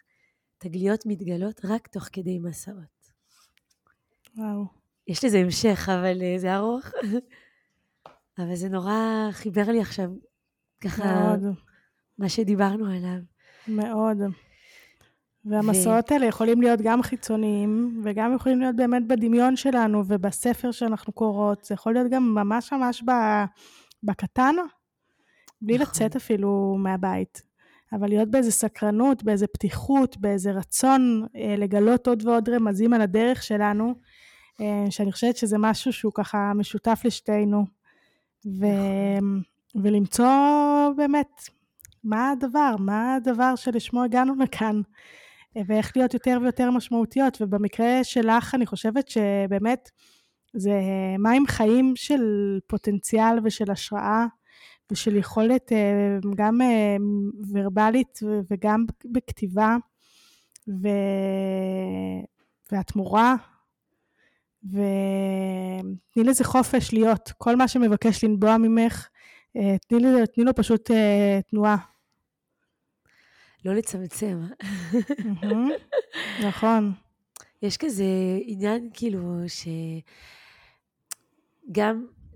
[0.57, 3.11] תגליות מתגלות רק תוך כדי מסעות.
[4.37, 4.65] וואו.
[5.07, 6.85] יש לזה המשך, אבל uh, זה ארוך.
[8.39, 10.09] אבל זה נורא חיבר לי עכשיו,
[10.81, 11.55] ככה, מאוד.
[12.17, 13.19] מה שדיברנו עליו.
[13.67, 14.17] מאוד.
[15.45, 16.13] והמסעות ו...
[16.13, 21.63] האלה יכולים להיות גם חיצוניים, וגם יכולים להיות באמת בדמיון שלנו ובספר שאנחנו קוראות.
[21.65, 23.11] זה יכול להיות גם ממש ממש ב...
[24.03, 24.55] בקטן,
[25.63, 25.87] בלי נכון.
[25.87, 27.41] לצאת אפילו מהבית.
[27.93, 33.43] אבל להיות באיזה סקרנות, באיזה פתיחות, באיזה רצון אה, לגלות עוד ועוד רמזים על הדרך
[33.43, 33.93] שלנו,
[34.61, 37.65] אה, שאני חושבת שזה משהו שהוא ככה משותף לשתינו.
[38.45, 38.65] ו...
[39.17, 39.41] נכון.
[39.75, 40.27] ולמצוא
[40.97, 41.49] באמת
[42.03, 44.81] מה הדבר, מה הדבר שלשמו הגענו לכאן.
[45.67, 47.41] ואיך להיות יותר ויותר משמעותיות.
[47.41, 49.89] ובמקרה שלך, אני חושבת שבאמת
[50.53, 50.79] זה
[51.19, 52.23] מים חיים של
[52.67, 54.25] פוטנציאל ושל השראה
[54.91, 56.95] ושל יכולת אה, גם אה,
[57.53, 58.19] ורבלית
[58.51, 59.75] וגם בכתיבה.
[60.67, 60.87] ו...
[62.71, 63.35] ואת מורה,
[64.63, 67.31] ותני לזה חופש להיות.
[67.37, 69.07] כל מה שמבקש לנבוע ממך,
[69.57, 70.91] אה, תני, לי, תני לו פשוט
[71.49, 71.77] תנועה.
[73.65, 74.41] לא לצמצם.
[76.47, 76.91] נכון.
[77.61, 78.05] יש כזה
[78.45, 79.67] עניין כאילו ש...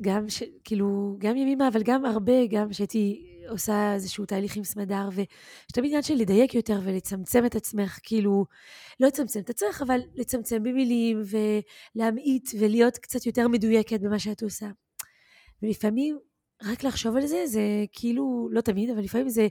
[0.02, 0.44] גם, ש...
[0.64, 5.28] כאילו, גם ימימה, אבל גם הרבה, גם שהייתי עושה איזשהו תהליך עם סמדר, ויש
[5.74, 8.46] תמיד עניין של לדייק יותר ולצמצם את עצמך, כאילו,
[9.00, 11.22] לא לצמצם את עצמך, אבל לצמצם במילים
[11.96, 14.68] ולהמעיט ולהיות קצת יותר מדויקת במה שאת עושה.
[15.64, 16.20] ולפעמים,
[16.64, 19.48] רק לחשוב על זה, זה כאילו, לא תמיד, אבל לפעמים זה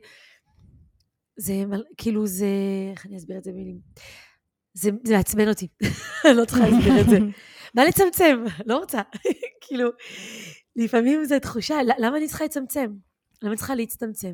[1.36, 1.64] זה
[1.96, 2.46] כאילו זה,
[2.92, 3.78] איך אני אסביר את זה במילים?
[4.76, 5.68] זה מעצבן אותי,
[6.36, 7.18] לא צריכה להסביר את זה.
[7.74, 8.44] מה לצמצם?
[8.66, 9.00] לא רוצה.
[9.66, 9.88] כאילו,
[10.76, 12.86] לפעמים זו תחושה, למה אני צריכה לצמצם?
[13.42, 14.32] למה אני צריכה להצטמצם?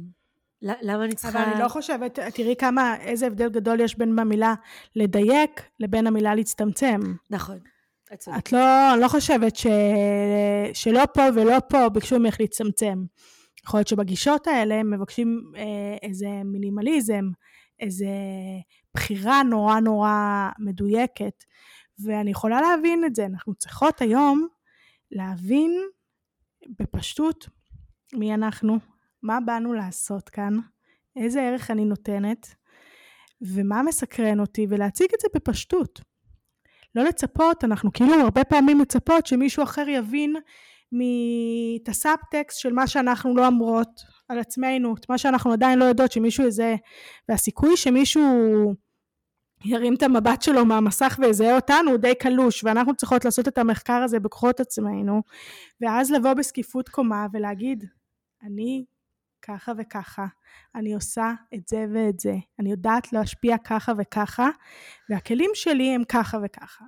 [0.63, 1.43] למה אני צריכה...
[1.43, 4.55] אבל אני לא חושבת, תראי כמה, איזה הבדל גדול יש בין המילה
[4.97, 7.01] לדייק לבין המילה להצטמצם.
[7.31, 7.59] נכון.
[8.39, 9.67] את לא, לא חושבת ש,
[10.73, 13.05] שלא פה ולא פה ביקשו ממך להצטמצם.
[13.65, 17.25] יכול להיות שבגישות האלה הם מבקשים אה, איזה מינימליזם,
[17.81, 18.07] איזה
[18.95, 21.45] בחירה נורא נורא מדויקת,
[22.05, 23.27] ואני יכולה להבין את זה.
[23.27, 24.49] אנחנו צריכות היום
[25.11, 25.73] להבין
[26.79, 27.49] בפשטות
[28.13, 28.79] מי אנחנו,
[29.23, 30.59] מה באנו לעשות כאן,
[31.17, 32.55] איזה ערך אני נותנת,
[33.43, 36.01] ומה מסקרן אותי, ולהציג את זה בפשטות.
[36.95, 40.37] לא לצפות, אנחנו כאילו הרבה פעמים מצפות שמישהו אחר יבין
[41.83, 46.13] את הסאבטקסט של מה שאנחנו לא אמורות על עצמנו, את מה שאנחנו עדיין לא יודעות
[46.13, 46.75] שמישהו יזהה,
[47.29, 48.23] והסיכוי שמישהו
[49.65, 54.03] ירים את המבט שלו מהמסך ויזהה אותנו הוא די קלוש, ואנחנו צריכות לעשות את המחקר
[54.05, 55.23] הזה בכוחות עצמנו,
[55.81, 57.85] ואז לבוא בזקיפות קומה ולהגיד,
[58.43, 58.85] אני
[59.43, 60.27] ככה וככה,
[60.75, 64.49] אני עושה את זה ואת זה, אני יודעת להשפיע ככה וככה,
[65.11, 66.85] והכלים שלי הם ככה וככה.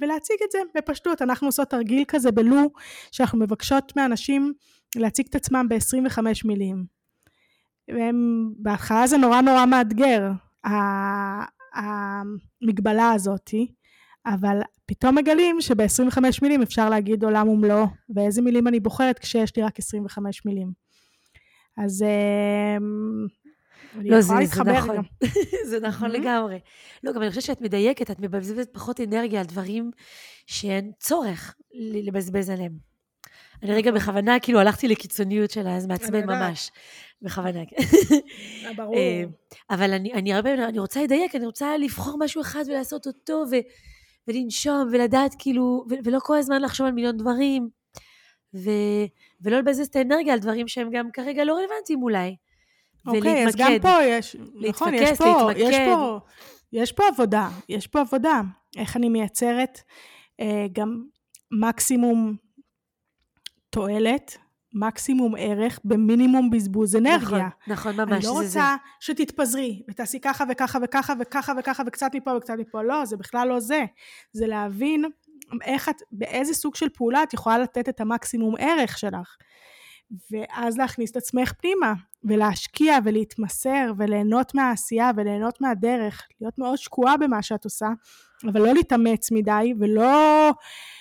[0.00, 2.70] ולהציג את זה בפשטות, אנחנו עושות תרגיל כזה בלו,
[3.12, 4.52] שאנחנו מבקשות מאנשים
[4.96, 6.84] להציג את עצמם ב-25 מילים.
[7.88, 10.30] והם, בהתחלה זה נורא נורא מאתגר,
[11.80, 13.72] המגבלה הזאתי,
[14.26, 19.62] אבל פתאום מגלים שב-25 מילים אפשר להגיד עולם ומלואו, ואיזה מילים אני בוחרת כשיש לי
[19.62, 20.72] רק 25 מילים.
[21.76, 22.04] אז
[23.98, 25.04] אני לא, יכולה להתחבר נכון.
[25.70, 26.58] זה נכון לגמרי.
[27.04, 29.90] לא, גם אני חושבת שאת מדייקת, את מבזבזת פחות אנרגיה על דברים
[30.46, 32.89] שאין צורך לבזבז עליהם.
[33.62, 33.92] אני רגע.
[33.92, 36.70] בכוונה, כאילו, הלכתי לקיצוניות שלה, אז מעצבן ממש.
[37.22, 37.60] בכוונה.
[37.60, 38.96] אה, ברור.
[38.96, 39.24] אה,
[39.70, 43.56] אבל אני, אני הרבה, אני רוצה לדייק, אני רוצה לבחור משהו אחד ולעשות אותו, ו,
[44.28, 47.68] ולנשום, ולדעת, כאילו, ו, ולא כל הזמן לחשוב על מיליון דברים.
[48.54, 48.70] ו,
[49.40, 52.36] ולא לבזבז את האנרגיה על דברים שהם גם כרגע לא רלוונטיים אולי.
[53.06, 56.18] אוקיי, אז גם פה יש, נכון, יש פה, יש פה,
[56.72, 58.40] יש פה עבודה, יש פה עבודה.
[58.76, 59.80] איך אני מייצרת
[60.40, 61.02] אה, גם
[61.60, 62.36] מקסימום
[63.70, 64.38] תועלת,
[64.74, 67.48] מקסימום ערך במינימום בזבוז אנרגיה.
[67.66, 68.12] נכון, נכון, ממש.
[68.12, 68.60] אני לא רוצה זה.
[69.00, 73.60] שתתפזרי ותעשי ככה וככה וככה וככה וככה וקצת מפה וקצת מפה, לא, זה בכלל לא
[73.60, 73.84] זה.
[74.32, 75.04] זה להבין
[75.64, 79.36] איך את, באיזה סוג של פעולה את יכולה לתת את המקסימום ערך שלך.
[80.30, 81.94] ואז להכניס את עצמך פנימה,
[82.24, 87.88] ולהשקיע ולהתמסר וליהנות מהעשייה וליהנות מהדרך, להיות מאוד שקועה במה שאת עושה,
[88.52, 90.50] אבל לא להתאמץ מדי ולא,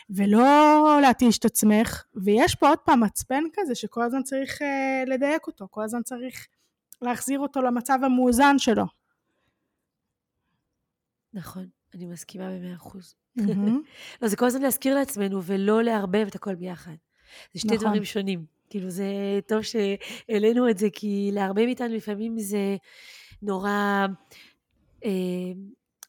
[0.10, 2.03] ולא להתיש את עצמך.
[2.16, 6.47] ויש פה עוד פעם מצפן כזה שכל הזמן צריך uh, לדייק אותו, כל הזמן צריך
[7.01, 8.86] להחזיר אותו למצב המאוזן שלו.
[11.34, 13.16] נכון, אני מסכימה במאה אחוז.
[14.22, 16.95] לא, זה כל הזמן להזכיר לעצמנו ולא לערבב את הכל ביחד.
[17.53, 17.80] זה שתי נכון.
[17.80, 18.59] דברים שונים.
[18.70, 19.06] כאילו זה
[19.48, 22.76] טוב שהעלינו את זה, כי להרבה מאיתנו לפעמים זה
[23.42, 24.06] נורא...
[25.06, 25.52] אה,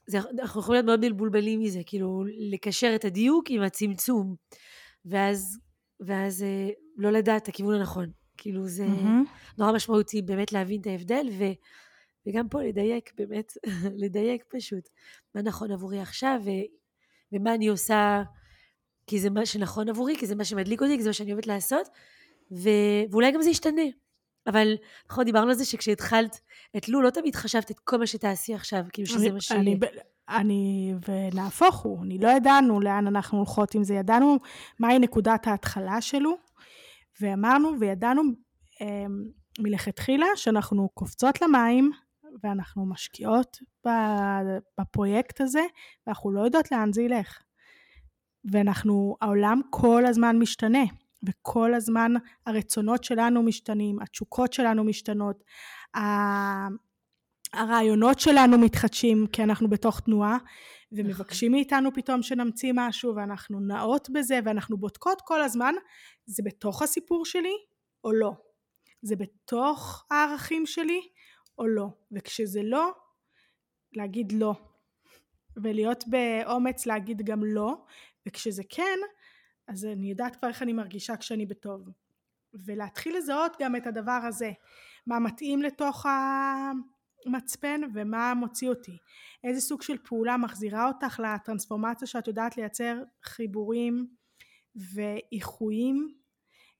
[0.07, 4.35] זה, אנחנו יכולים להיות מאוד מבולבלים מזה, כאילו לקשר את הדיוק עם הצמצום,
[5.05, 5.59] ואז,
[6.01, 8.11] ואז אה, לא לדעת את הכיוון הנכון.
[8.37, 9.59] כאילו זה mm-hmm.
[9.59, 11.45] נורא משמעותי באמת להבין את ההבדל, ו,
[12.27, 13.53] וגם פה לדייק באמת,
[14.03, 14.89] לדייק פשוט,
[15.35, 16.51] מה נכון עבורי עכשיו, ו,
[17.33, 18.23] ומה אני עושה
[19.07, 21.47] כי זה מה שנכון עבורי, כי זה מה שמדליק אותי, כי זה מה שאני אוהבת
[21.47, 21.89] לעשות,
[22.53, 22.68] ו...
[23.11, 23.82] ואולי גם זה ישתנה.
[24.46, 24.74] אבל
[25.11, 26.40] נכון, דיברנו על זה שכשהתחלת
[26.76, 29.61] את לו, לא תמיד חשבת את כל מה שתעשי עכשיו, כאילו שזה מה שיהיה.
[29.61, 29.78] אני,
[30.28, 34.36] אני, ונהפוך הוא, אני לא ידענו לאן אנחנו הולכות עם זה, ידענו
[34.78, 36.36] מהי נקודת ההתחלה שלו,
[37.20, 38.22] ואמרנו וידענו
[38.80, 39.07] אה,
[39.59, 41.90] מלכתחילה שאנחנו קופצות למים,
[42.44, 43.59] ואנחנו משקיעות
[44.80, 45.62] בפרויקט הזה,
[46.07, 47.42] ואנחנו לא יודעות לאן זה ילך.
[48.53, 50.84] ואנחנו, העולם כל הזמן משתנה,
[51.23, 52.12] וכל הזמן
[52.47, 55.45] הרצונות שלנו משתנים, התשוקות שלנו משתנות,
[57.53, 60.39] הרעיונות שלנו מתחדשים כי אנחנו בתוך תנועה,
[60.93, 65.75] ומבקשים מאיתנו פתאום שנמציא משהו, ואנחנו נעות בזה, ואנחנו בודקות כל הזמן,
[66.27, 67.55] זה בתוך הסיפור שלי
[68.05, 68.33] או לא?
[69.03, 71.01] זה בתוך הערכים שלי
[71.59, 71.87] או לא?
[72.12, 72.91] וכשזה לא,
[73.93, 74.55] להגיד לא.
[75.57, 77.75] ולהיות באומץ להגיד גם לא,
[78.27, 78.99] וכשזה כן,
[79.71, 81.89] אז אני יודעת כבר איך אני מרגישה כשאני בטוב.
[82.55, 84.53] ולהתחיל לזהות גם את הדבר הזה,
[85.07, 86.07] מה מתאים לתוך
[87.27, 88.99] המצפן ומה מוציא אותי.
[89.45, 94.07] איזה סוג של פעולה מחזירה אותך לטרנספורמציה שאת יודעת לייצר חיבורים
[94.77, 96.14] ואיחויים,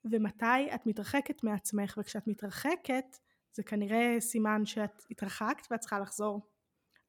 [0.05, 3.17] ומתי את מתרחקת מעצמך, וכשאת מתרחקת
[3.53, 6.41] זה כנראה סימן שאת התרחקת ואת צריכה לחזור.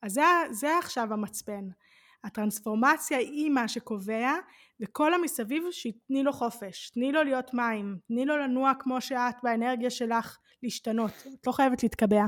[0.02, 0.22] אז זה,
[0.52, 1.70] זה עכשיו המצפן.
[2.24, 4.32] הטרנספורמציה היא מה שקובע,
[4.82, 9.90] וכל המסביב שתני לו חופש, תני לו להיות מים, תני לו לנוע כמו שאת באנרגיה
[9.90, 11.12] שלך להשתנות,
[11.42, 12.26] את לא חייבת להתקבע.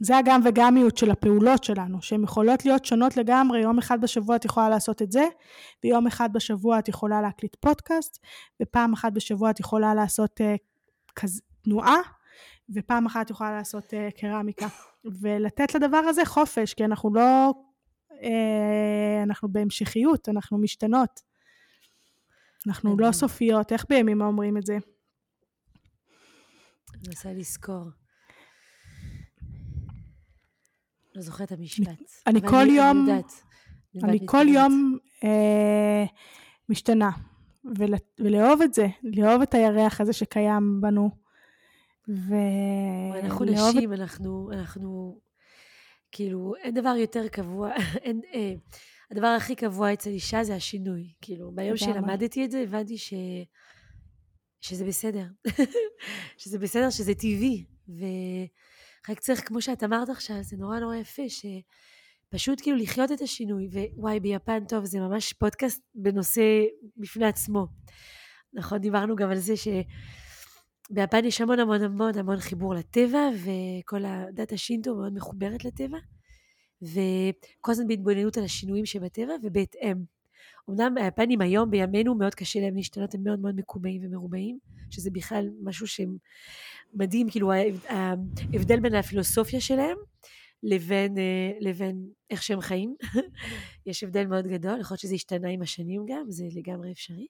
[0.00, 4.44] זה הגם וגמיות של הפעולות שלנו, שהן יכולות להיות שונות לגמרי, יום אחד בשבוע את
[4.44, 5.24] יכולה לעשות את זה,
[5.84, 8.18] ויום אחד בשבוע את יכולה להקליט פודקאסט,
[8.62, 10.44] ופעם אחת בשבוע את יכולה לעשות uh,
[11.14, 11.40] כז...
[11.62, 11.96] תנועה,
[12.74, 14.66] ופעם אחת את יכולה לעשות uh, קרמיקה.
[15.20, 17.52] ולתת לדבר הזה חופש, כי אנחנו לא
[19.22, 21.20] אנחנו בהמשכיות, אנחנו משתנות.
[22.66, 24.78] אנחנו לא סופיות, איך בימים אומרים את זה?
[26.94, 27.84] אני מנסה לזכור.
[31.14, 32.02] לא זוכרת את המשפט.
[32.26, 33.06] אני כל יום,
[34.04, 36.04] אני כל יום אה,
[36.68, 37.10] משתנה,
[38.18, 41.10] ולאהוב את זה, לאהוב את הירח הזה שקיים בנו.
[42.08, 43.24] ולאהוב...
[43.24, 45.20] אנחנו נשים, אנחנו, אנחנו
[46.12, 47.70] כאילו, אין דבר יותר קבוע,
[48.04, 48.52] אין, אה,
[49.10, 51.12] הדבר הכי קבוע אצל אישה זה השינוי.
[51.22, 53.14] כאילו, ביום שלמדתי את זה, הבנתי ש...
[54.60, 55.24] שזה בסדר.
[56.38, 57.64] שזה בסדר, שזה טבעי.
[57.88, 63.68] ורק צריך, כמו שאת אמרת עכשיו, זה נורא נורא יפה, שפשוט כאילו לחיות את השינוי.
[63.96, 66.42] ווואי, ביפן, טוב, זה ממש פודקאסט בנושא
[66.96, 67.66] בפני עצמו.
[68.52, 69.68] נכון, דיברנו גם על זה ש...
[70.90, 75.98] ביפן יש המון המון המון המון חיבור לטבע, וכל הדת השינטו מאוד מחוברת לטבע,
[76.82, 79.96] וכל הזמן בהתבוננות על השינויים שבטבע, ובהתאם.
[80.70, 84.58] אמנם היפנים היום, בימינו, מאוד קשה להם להשתנות, הם מאוד מאוד מקומיים ומרובעים,
[84.90, 87.52] שזה בכלל משהו שמדהים, כאילו
[87.88, 89.96] ההבדל בין הפילוסופיה שלהם
[90.62, 92.96] לבין, אה, לבין איך שהם חיים.
[93.86, 97.26] יש הבדל מאוד גדול, יכול להיות שזה השתנה עם השנים גם, זה לגמרי אפשרי.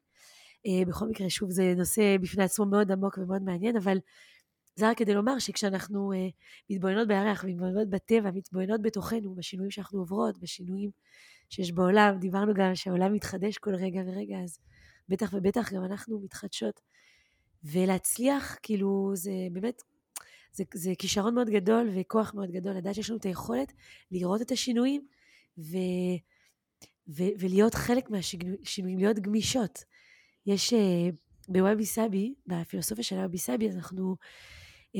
[0.66, 3.98] אה, בכל מקרה, שוב, זה נושא בפני עצמו מאוד עמוק ומאוד מעניין, אבל
[4.76, 6.16] זה רק כדי לומר שכשאנחנו uh,
[6.70, 10.90] מתבוננות בירח, מתבוננות בטבע, מתבוננות בתוכנו, בשינויים שאנחנו עוברות, בשינויים
[11.48, 14.58] שיש בעולם, דיברנו גם שהעולם מתחדש כל רגע ורגע, אז
[15.08, 16.80] בטח ובטח גם אנחנו מתחדשות.
[17.64, 19.82] ולהצליח, כאילו, זה באמת,
[20.52, 23.72] זה, זה כישרון מאוד גדול וכוח מאוד גדול, לדעת שיש לנו את היכולת
[24.10, 25.06] לראות את השינויים
[25.58, 25.76] ו,
[27.08, 29.84] ו, ולהיות חלק מהשינויים, להיות גמישות.
[30.46, 30.76] יש uh,
[31.48, 34.16] בוואבי סאבי, בפילוסופיה של וואבי סאבי, אנחנו,
[34.96, 34.98] uh,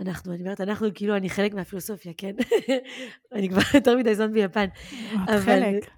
[0.00, 2.34] אנחנו, אני אומרת, אנחנו, כאילו, אני חלק מהפילוסופיה, כן?
[3.34, 4.66] אני כבר יותר מדי זמן ביפן.
[5.14, 5.90] את חלק.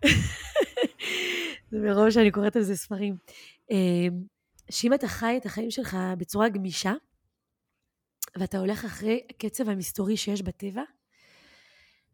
[1.71, 3.17] זה מרוב שאני קוראת על זה ספרים.
[3.73, 3.75] Uh,
[4.71, 6.93] שאם אתה חי את החיים שלך בצורה גמישה,
[8.37, 10.83] ואתה הולך אחרי הקצב המסתורי שיש בטבע,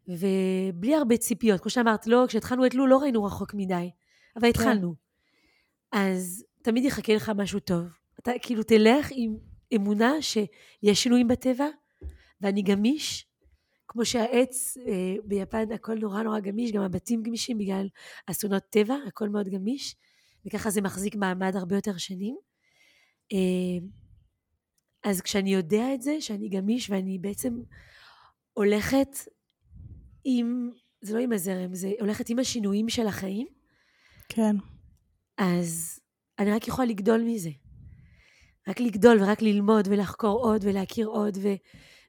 [0.07, 1.61] ובלי הרבה ציפיות.
[1.61, 3.91] כמו שאמרת, לא, כשהתחלנו את לו לא ראינו רחוק מדי,
[4.35, 4.49] אבל כן.
[4.49, 5.08] התחלנו.
[5.91, 7.83] אז תמיד יחכה לך משהו טוב.
[8.19, 9.37] אתה כאילו תלך עם
[9.75, 11.67] אמונה שיש שינויים בטבע,
[12.41, 13.27] ואני גמיש,
[13.87, 17.87] כמו שהעץ אה, ביפן הכל נורא נורא גמיש, גם הבתים גמישים בגלל
[18.25, 19.95] אסונות טבע, הכל מאוד גמיש,
[20.45, 22.37] וככה זה מחזיק מעמד הרבה יותר שנים.
[25.03, 27.61] אז כשאני יודע את זה, שאני גמיש ואני בעצם
[28.53, 29.17] הולכת
[30.23, 30.71] עם,
[31.01, 33.47] זה לא עם הזרם, זה הולכת עם השינויים של החיים.
[34.29, 34.55] כן.
[35.39, 35.99] אז
[36.39, 37.49] אני רק יכולה לגדול מזה.
[38.67, 41.47] רק לגדול ורק ללמוד ולחקור עוד ולהכיר עוד, ו...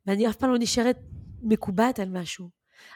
[0.07, 0.99] ואני אף פעם לא נשארת
[1.43, 2.49] מקובעת על משהו.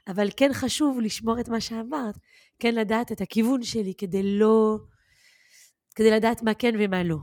[0.08, 2.18] אבל כן חשוב לשמור את מה שאמרת,
[2.58, 4.78] כן לדעת את הכיוון שלי כדי לא...
[5.94, 7.16] כדי לדעת מה כן ומה לא.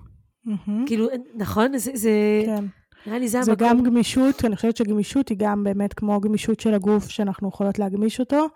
[0.47, 0.71] Mm-hmm.
[0.85, 1.77] כאילו, נכון?
[1.77, 1.91] זה...
[1.93, 2.43] זה...
[2.45, 2.65] כן.
[3.05, 3.53] נראה לי זה, המקום.
[3.53, 7.79] זה גם גמישות, אני חושבת שגמישות היא גם באמת כמו גמישות של הגוף שאנחנו יכולות
[7.79, 8.47] להגמיש אותו,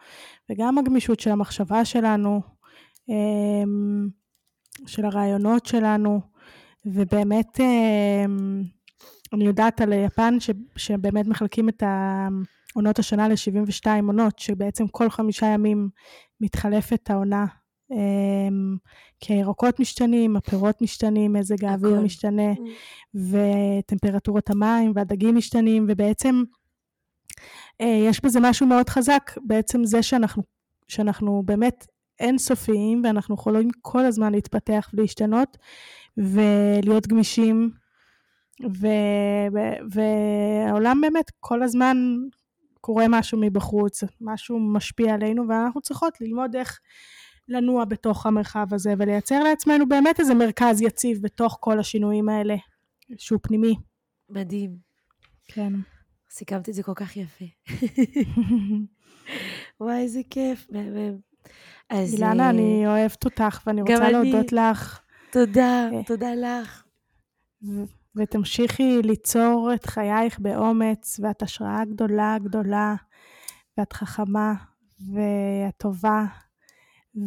[0.50, 2.42] וגם הגמישות של המחשבה שלנו,
[3.10, 4.10] אמ,
[4.88, 6.22] של הרעיונות שלנו,
[6.86, 8.62] ובאמת אמ,
[9.34, 11.84] אני יודעת על יפן ש, שבאמת מחלקים את
[12.76, 15.90] עונות השנה ל-72 עונות, שבעצם כל חמישה ימים
[16.42, 17.46] מתחלפת העונה
[17.92, 18.78] אמ,
[19.20, 22.60] כי הירקות משתנים, הפירות משתנים, מזג האוויר משתנה, mm.
[23.16, 26.44] וטמפרטורות המים והדגים משתנים, ובעצם
[27.82, 30.44] אה, יש בזה משהו מאוד חזק, בעצם זה שאנחנו,
[30.88, 31.88] שאנחנו באמת
[32.20, 35.58] אינסופיים, ואנחנו יכולים כל הזמן להתפתח ולהשתנות,
[36.18, 37.72] ולהיות גמישים,
[38.64, 38.88] ו,
[39.92, 41.98] והעולם באמת כל הזמן
[42.82, 46.80] קורה משהו מבחוץ, משהו משפיע עלינו, ואנחנו צריכות ללמוד איך
[47.48, 52.56] לנוע בתוך המרחב הזה ולייצר לעצמנו באמת איזה מרכז יציב בתוך כל השינויים האלה,
[53.18, 53.76] שהוא פנימי.
[54.30, 54.78] מדהים.
[55.48, 55.74] כן.
[56.30, 57.46] סיכמת את זה כל כך יפה.
[59.80, 61.18] וואי, איזה כיף, מהמם.
[61.90, 62.14] אז...
[62.14, 64.62] אילנה, uh, אני אוהבת אותך ואני רוצה להודות אני...
[64.62, 65.00] לך.
[65.32, 66.84] תודה, uh, תודה לך.
[68.16, 72.96] ותמשיכי ליצור את חייך באומץ, ואת השראה גדולה גדולה,
[73.78, 74.54] ואת חכמה,
[75.14, 76.26] ואת טובה,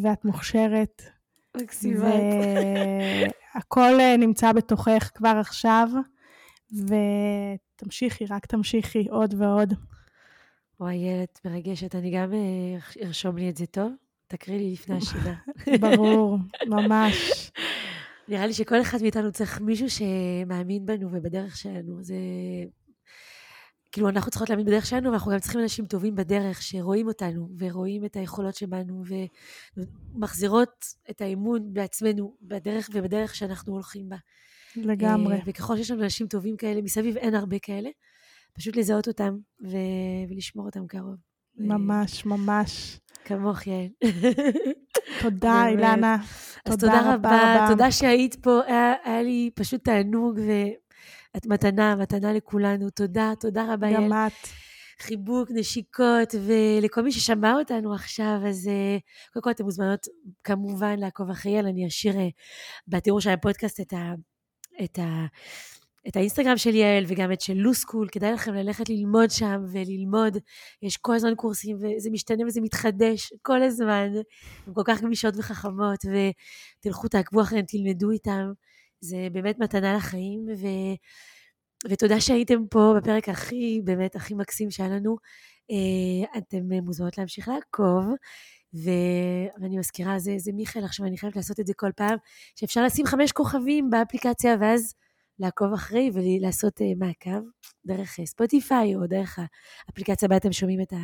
[0.03, 1.03] ואת מוכשרת.
[1.57, 2.11] מקסימה.
[3.55, 5.89] והכל אה, נמצא בתוכך כבר עכשיו,
[6.73, 9.75] ותמשיכי, רק תמשיכי עוד ועוד.
[10.81, 13.93] וואי, ילד מרגשת, אני גם אה, ארשום לי את זה טוב.
[14.29, 15.35] תקריא לי לפני השינה.
[15.81, 16.39] ברור,
[16.77, 17.51] ממש.
[18.29, 22.03] נראה לי שכל אחד מאיתנו צריך מישהו שמאמין בנו ובדרך שלנו.
[22.03, 22.15] זה
[23.93, 28.05] כאילו, אנחנו צריכות להאמין בדרך שלנו, ואנחנו גם צריכים אנשים טובים בדרך, שרואים אותנו, ורואים
[28.05, 29.03] את היכולות שבנו,
[30.15, 34.17] ומחזירות את האמון בעצמנו, בדרך ובדרך שאנחנו הולכים בה.
[34.77, 35.35] לגמרי.
[35.35, 37.91] אה, וככל שיש לנו אנשים טובים כאלה, מסביב אין הרבה כאלה,
[38.53, 39.77] פשוט לזהות אותם ו...
[40.29, 41.17] ולשמור אותם קרוב.
[41.57, 43.01] ממש, ממש.
[43.29, 43.89] כמוך, יעל.
[45.23, 46.17] תודה, אילנה.
[46.65, 50.53] אז תודה רבה, תודה שהיית פה, היה, היה לי פשוט תענוג, ו...
[51.37, 52.91] את מתנה, מתנה לכולנו.
[52.91, 54.05] תודה, תודה רבה, יעל.
[54.05, 54.49] גם את.
[55.01, 60.07] חיבוק, נשיקות, ולכל מי ששמע אותנו עכשיו, אז uh, קודם כל אתן מוזמנות
[60.45, 62.19] כמובן לעקוב אחרי יעל, אני אשאיר uh,
[62.89, 64.13] בתיאור של הפודקאסט את, ה,
[64.85, 65.27] את, ה,
[66.09, 70.37] את האינסטגרם של יעל וגם את של לוסקול, כדאי לכם ללכת ללמוד שם וללמוד,
[70.83, 74.09] יש כל הזמן קורסים וזה משתנה וזה מתחדש כל הזמן,
[74.67, 76.05] הן כל כך גמישות וחכמות,
[76.81, 78.47] ותלכו, תעקבו אחריהן, תלמדו איתן.
[79.01, 80.67] זה באמת מתנה לחיים, ו...
[81.89, 85.17] ותודה שהייתם פה בפרק הכי, באמת, הכי מקסים שהיה לנו.
[85.71, 88.05] אה, אתם מוזמנות להמשיך לעקוב.
[88.75, 92.17] ואני מזכירה, זה, זה מיכאל עכשיו, אני חייבת לעשות את זה כל פעם,
[92.55, 94.95] שאפשר לשים חמש כוכבים באפליקציה, ואז
[95.39, 97.41] לעקוב אחרי ולעשות uh, מעקב
[97.87, 99.39] דרך ספוטיפיי, או דרך
[99.89, 100.97] האפליקציה בה אתם שומעים את, ה...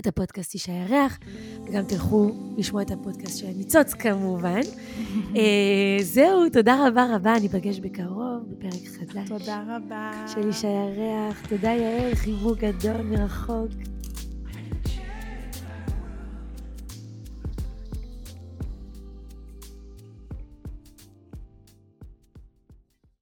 [0.00, 1.18] את הפודקאסט איש הירח,
[1.66, 4.60] וגם תלכו לשמוע את הפודקאסט של ניצוץ כמובן.
[5.36, 9.28] אה, זהו, תודה רבה רבה, ניפגש בקרוב בפרק חדש.
[9.28, 10.26] תודה רבה.
[10.34, 11.46] של איש הירח.
[11.48, 13.93] תודה יעל, חיבוק גדול מרחוק.